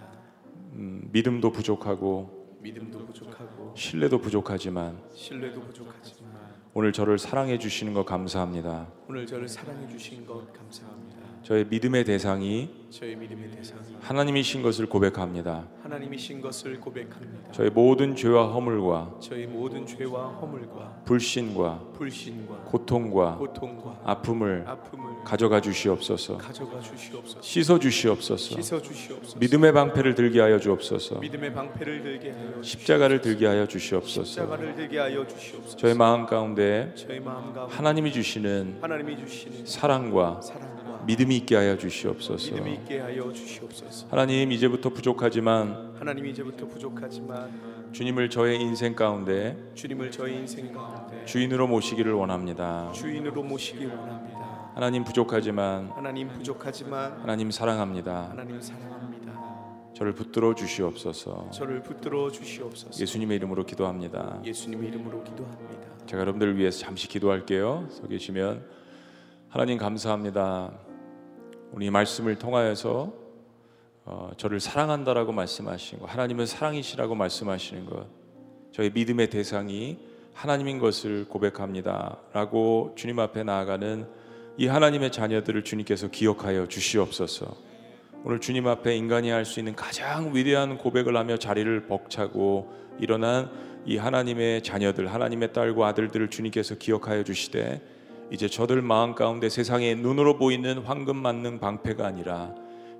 [0.72, 6.32] 음, 믿음도 부족하고 믿음도 부족하고 신뢰도 부족하지만 신뢰도 부족하지만
[6.74, 8.86] 오늘 저를 사랑해 주시는 것 감사합니다.
[9.08, 11.15] 오늘 저를 사랑해 주신 것 감사합니다.
[11.46, 15.68] 저의 믿음의 대상이 저의 믿음의 대상이 하나님이신 것을 고백합니다.
[15.80, 17.52] 하나님이신 것을 고백합니다.
[17.52, 25.60] 저의 모든 죄와 허물과 저희 모든 죄와 허물과 불신과 불신과 고통과 고통과 아픔을 아픔을 가져가
[25.60, 26.38] 주시옵소서.
[26.38, 27.40] 가져가 주시옵소서.
[27.40, 28.60] 씻어 주시옵소서.
[28.60, 29.38] 씻어 주시옵소서.
[29.38, 31.20] 믿음의 방패를 들게 하여 주옵소서.
[31.20, 34.24] 믿음의 방패를 들게 하여 십자가를 들게 하여 주시옵소서.
[34.24, 35.76] 십자가를 들게 하여 주시옵소서.
[35.76, 41.78] 저의 마음 가운데 저희 마음 가운데 하나님이 주시는 하나님이 주시는 사랑과 사랑과 믿음이 있게 하여
[41.78, 42.54] 주시옵소서.
[42.54, 44.08] 믿음이 있게 하여 주시옵소서.
[44.10, 51.66] 하나님 이제부터 부족하지만 하나님 이제부터 부족하지만 주님을 저의 인생 가운데 주님을 저희 인생 가운데 주인으로
[51.68, 52.90] 모시기를 원합니다.
[52.92, 54.70] 주인으로 모시기 원합니다.
[54.74, 58.30] 하나님 부족하지만 하나님 부족하지만 하나님 사랑합니다.
[58.30, 59.16] 하나님 사랑합니다.
[59.94, 61.50] 저를 붙들어 주시옵소서.
[61.52, 63.00] 저를 붙들어 주시옵소서.
[63.00, 64.42] 예수님의 이름으로 기도합니다.
[64.44, 66.06] 예수님의 이름으로 기도합니다.
[66.06, 67.86] 제가 여러분들을 위해서 잠시 기도할게요.
[67.90, 68.62] 서 계시면
[69.48, 70.72] 하나님 감사합니다.
[71.76, 73.12] 우리 말씀을 통하여서
[74.06, 78.06] 어, 저를 사랑한다라고 말씀하신 것, 하나님은 사랑이시라고 말씀하시는 것,
[78.72, 79.98] 저의 믿음의 대상이
[80.32, 84.06] 하나님인 것을 고백합니다라고 주님 앞에 나아가는
[84.56, 87.54] 이 하나님의 자녀들을 주님께서 기억하여 주시옵소서.
[88.24, 93.50] 오늘 주님 앞에 인간이 할 수 있는 가장 위대한 고백을 하며 자리를 벅차고 일어난
[93.84, 97.82] 이 하나님의 자녀들, 하나님의 딸과 아들들을 주님께서 기억하여 주시되
[98.30, 102.54] 이제 저들 마음 가운데 세상에 눈으로 보이는 황금 만능 방패가 아니라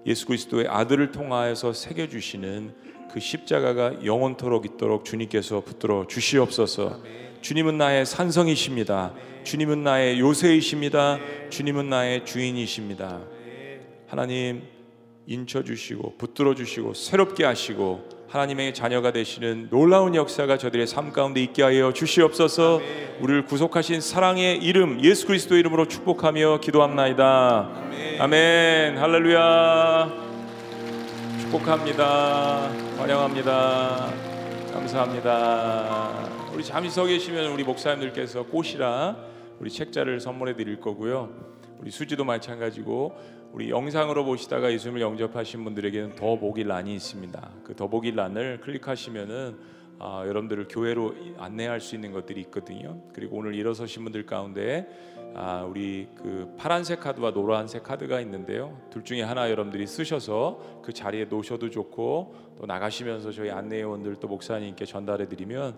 [0.06, 2.74] 예수 그리스도의 아들을 통하여서 새겨 주시는
[3.10, 7.02] 그 십자가가 영원토록 있도록 주님께서 붙들어 주시옵소서.
[7.40, 9.14] 주님은 나의 산성이십니다.
[9.42, 11.18] 주님은 나의 요새이십니다.
[11.50, 13.20] 주님은 나의 주인이십니다.
[14.06, 14.62] 하나님
[15.26, 21.62] 인쳐 주시고 붙들어 주시고 새롭게 하시고 하나님의 자녀가 되시는 놀라운 역사가 저들의 삶 가운데 있게
[21.62, 22.82] 하여 주시옵소서.
[23.20, 27.70] 우리를 구속하신 사랑의 이름 예수 그리스도 이름으로 축복하며 기도합나이다.
[28.18, 28.98] 아멘.
[28.98, 30.12] 할렐루야.
[31.40, 32.70] 축복합니다.
[32.98, 34.12] 환영합니다.
[34.74, 36.28] 감사합니다.
[36.52, 39.16] 우리 잠시 서 계시면 우리 목사님들께서 꽃이라
[39.60, 41.30] 우리 책자를 선물해 드릴 거고요.
[41.86, 43.14] 우리 수지도 마찬가지고
[43.52, 47.50] 우리 영상으로 보시다가 예수님을 영접하신 분들에게는 더 복일 란이 있습니다.
[47.62, 49.56] 그더 복일 란을 클릭하시면은
[50.00, 53.00] 아, 여러분들을 교회로 안내할 수 있는 것들이 있거든요.
[53.14, 54.88] 그리고 오늘 일어서신 분들 가운데
[55.36, 58.76] 아, 우리 그 파란색 카드와 노란색 카드가 있는데요.
[58.90, 64.86] 둘 중에 하나 여러분들이 쓰셔서 그 자리에 놓으셔도 좋고 또 나가시면서 저희 안내원들 또 목사님께
[64.86, 65.76] 전달해 드리면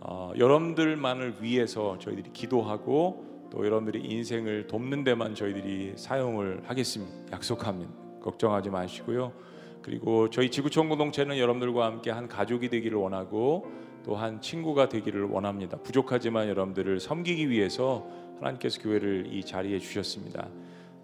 [0.00, 7.32] 어, 여러분들만을 위해서 저희들이 기도하고 또 여러분들이 인생을 돕는 데만 저희들이 사용을 하겠습니다.
[7.32, 7.90] 약속합니다.
[8.20, 9.32] 걱정하지 마시고요.
[9.80, 13.72] 그리고 저희 지구촌 공동체는 여러분들과 함께 한 가족이 되기를 원하고
[14.04, 15.78] 또 한 친구가 되기를 원합니다.
[15.78, 18.06] 부족하지만 여러분들을 섬기기 위해서
[18.38, 20.48] 하나님께서 교회를 이 자리에 주셨습니다.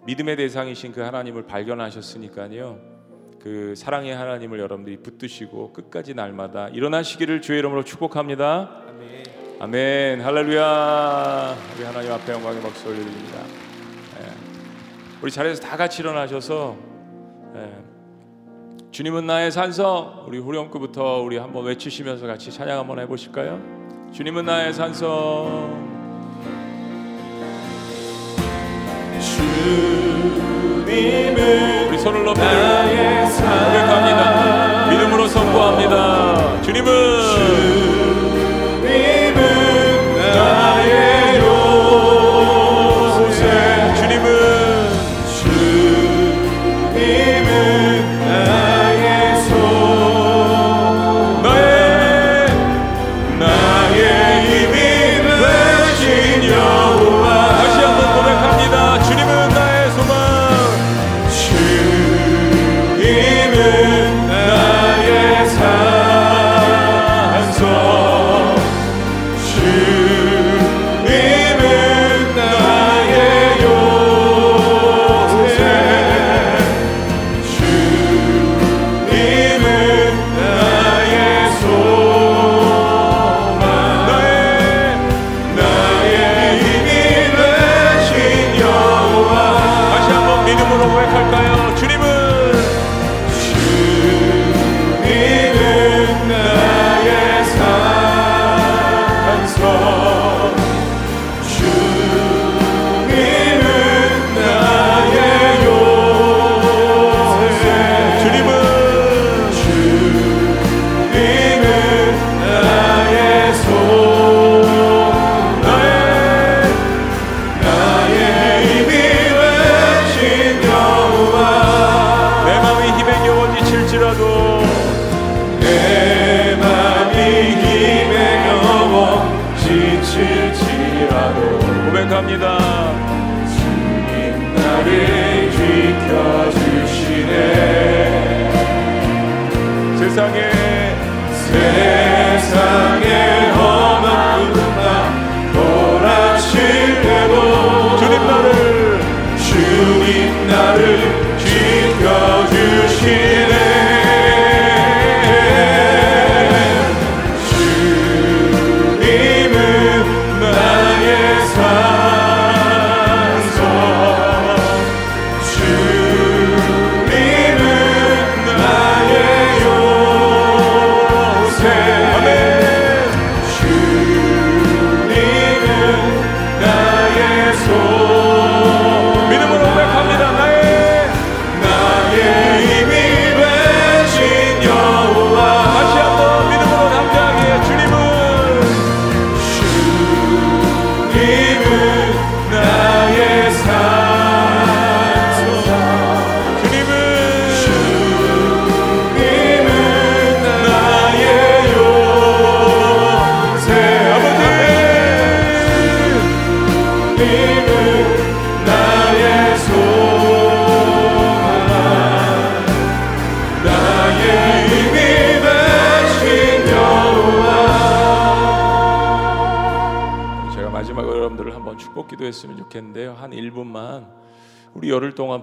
[0.05, 2.79] 믿음의 대상이신 그 하나님을 발견하셨으니까요.
[3.39, 8.83] 그 사랑의 하나님을 여러분들이 붙드시고 끝까지 날마다 일어나시기를 주의 이름으로 축복합니다.
[8.89, 9.32] 아멘.
[9.63, 10.19] 아멘.
[10.19, 11.55] 할렐루야.
[11.73, 13.37] 우리 하나님 앞에 영광의 박수 올려드립니다.
[14.19, 14.25] 예.
[15.21, 16.75] 우리 자리에서 다 같이 일어나셔서
[17.55, 17.71] 예.
[18.91, 23.61] 주님은 나의 산성 우리 후렴구부터 우리 한번 외치시면서 같이 찬양 한번 해보실까요?
[24.11, 25.93] 주님은 나의 산성
[30.81, 33.79] 주님은 우리 손을 들고 고백합니다.
[34.89, 36.61] 믿음으로 선포합니다.
[36.63, 37.92] 주님은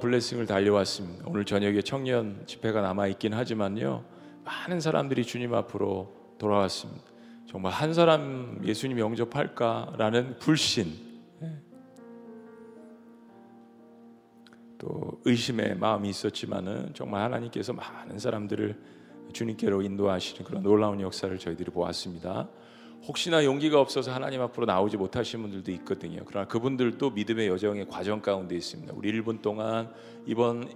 [0.00, 1.24] 블레싱을 달려왔습니다.
[1.28, 4.04] 오늘 저녁에 청년 집회가 남아 있긴 하지만요.
[4.44, 7.04] 많은 사람들이 주님 앞으로 돌아왔습니다.
[7.46, 10.92] 정말 한 사람 예수님 영접할까라는 불신,
[11.42, 11.52] 예.
[14.78, 18.80] 또 의심의 마음이 있었지만은 정말 하나님께서 많은 사람들을
[19.32, 22.48] 주님께로 인도하시는 그런 놀라운 역사를 저희들이 보았습니다.
[23.06, 26.22] 혹시나 용기가 없어서 하나님 앞으로 나오지 못하신 분들도 있거든요.
[26.26, 28.92] 그러나 그분들도 믿음의 여정의 과정 가운데 있습니다.
[28.94, 29.90] 우리 1분 동안
[30.26, 30.68] 이번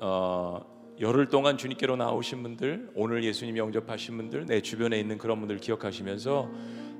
[0.00, 0.60] 어,
[1.00, 6.50] 열흘 동안 주님께로 나오신 분들, 오늘 예수님 영접하신 분들, 내 주변에 있는 그런 분들 기억하시면서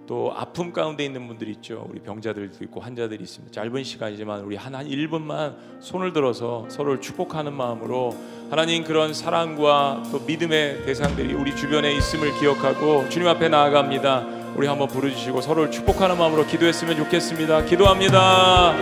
[0.06, 1.86] 또 아픔 가운데 있는 분들 있죠.
[1.88, 3.52] 우리 병자들도 있고 환자들이 있습니다.
[3.52, 8.16] 짧은 시간이지만 우리 한, 한 1분만 손을 들어서 서로를 축복하는 마음으로
[8.50, 14.39] 하나님 그런 사랑과 또 믿음의 대상들이 우리 주변에 있음을 기억하고 주님 앞에 나아갑니다.
[14.54, 17.64] 우리 한번 부르주시고 서로를 축복하는 마음으로 기도했으면 좋겠습니다.
[17.64, 18.78] 기도합니다.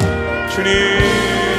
[0.54, 1.57] 주님.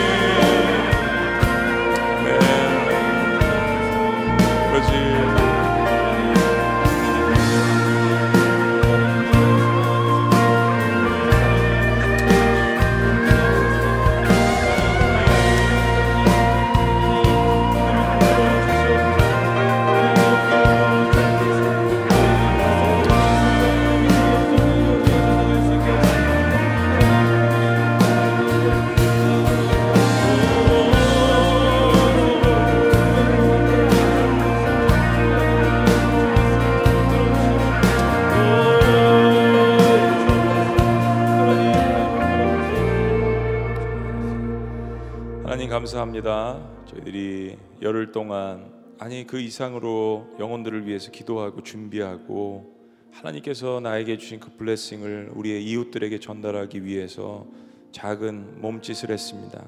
[48.00, 52.74] 열흘 동안 아니 그 이상으로 영혼들을 위해서 기도하고 준비하고
[53.12, 57.45] 하나님께서 나에게 주신 그 블레싱을 우리의 이웃들에게 전달하기 위해서
[57.91, 59.68] 작은 몸짓을 했습니다.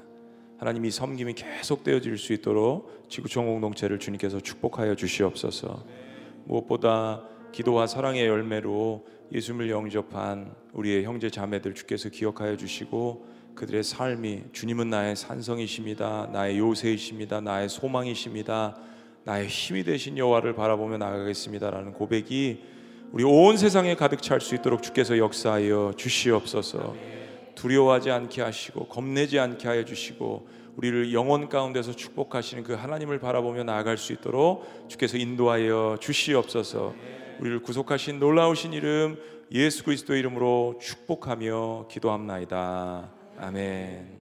[0.56, 5.84] 하나님 이 섬김이 계속되어질 수 있도록 지구촌 공동체를 주님께서 축복하여 주시옵소서.
[6.46, 14.90] 무엇보다 기도와 사랑의 열매로 예수님을 영접한 우리의 형제 자매들 주께서 기억하여 주시고 그들의 삶이 주님은
[14.90, 16.30] 나의 산성이십니다.
[16.32, 17.40] 나의 요새이십니다.
[17.40, 18.76] 나의 소망이십니다.
[19.24, 22.60] 나의 힘이 되신 여호와를 바라보며 나가겠습니다라는 고백이
[23.12, 26.96] 우리 온 세상에 가득 찰 수 있도록 주께서 역사하여 주시옵소서.
[27.54, 33.98] 두려워하지 않게 하시고 겁내지 않게 하여 주시고 우리를 영혼 가운데서 축복하시는 그 하나님을 바라보며 나아갈
[33.98, 36.94] 수 있도록 주께서 인도하여 주시옵소서.
[37.40, 39.18] 우리를 구속하신 놀라우신 이름
[39.52, 43.21] 예수 그리스도 이름으로 축복하며 기도합나이다.
[43.42, 44.21] 아멘.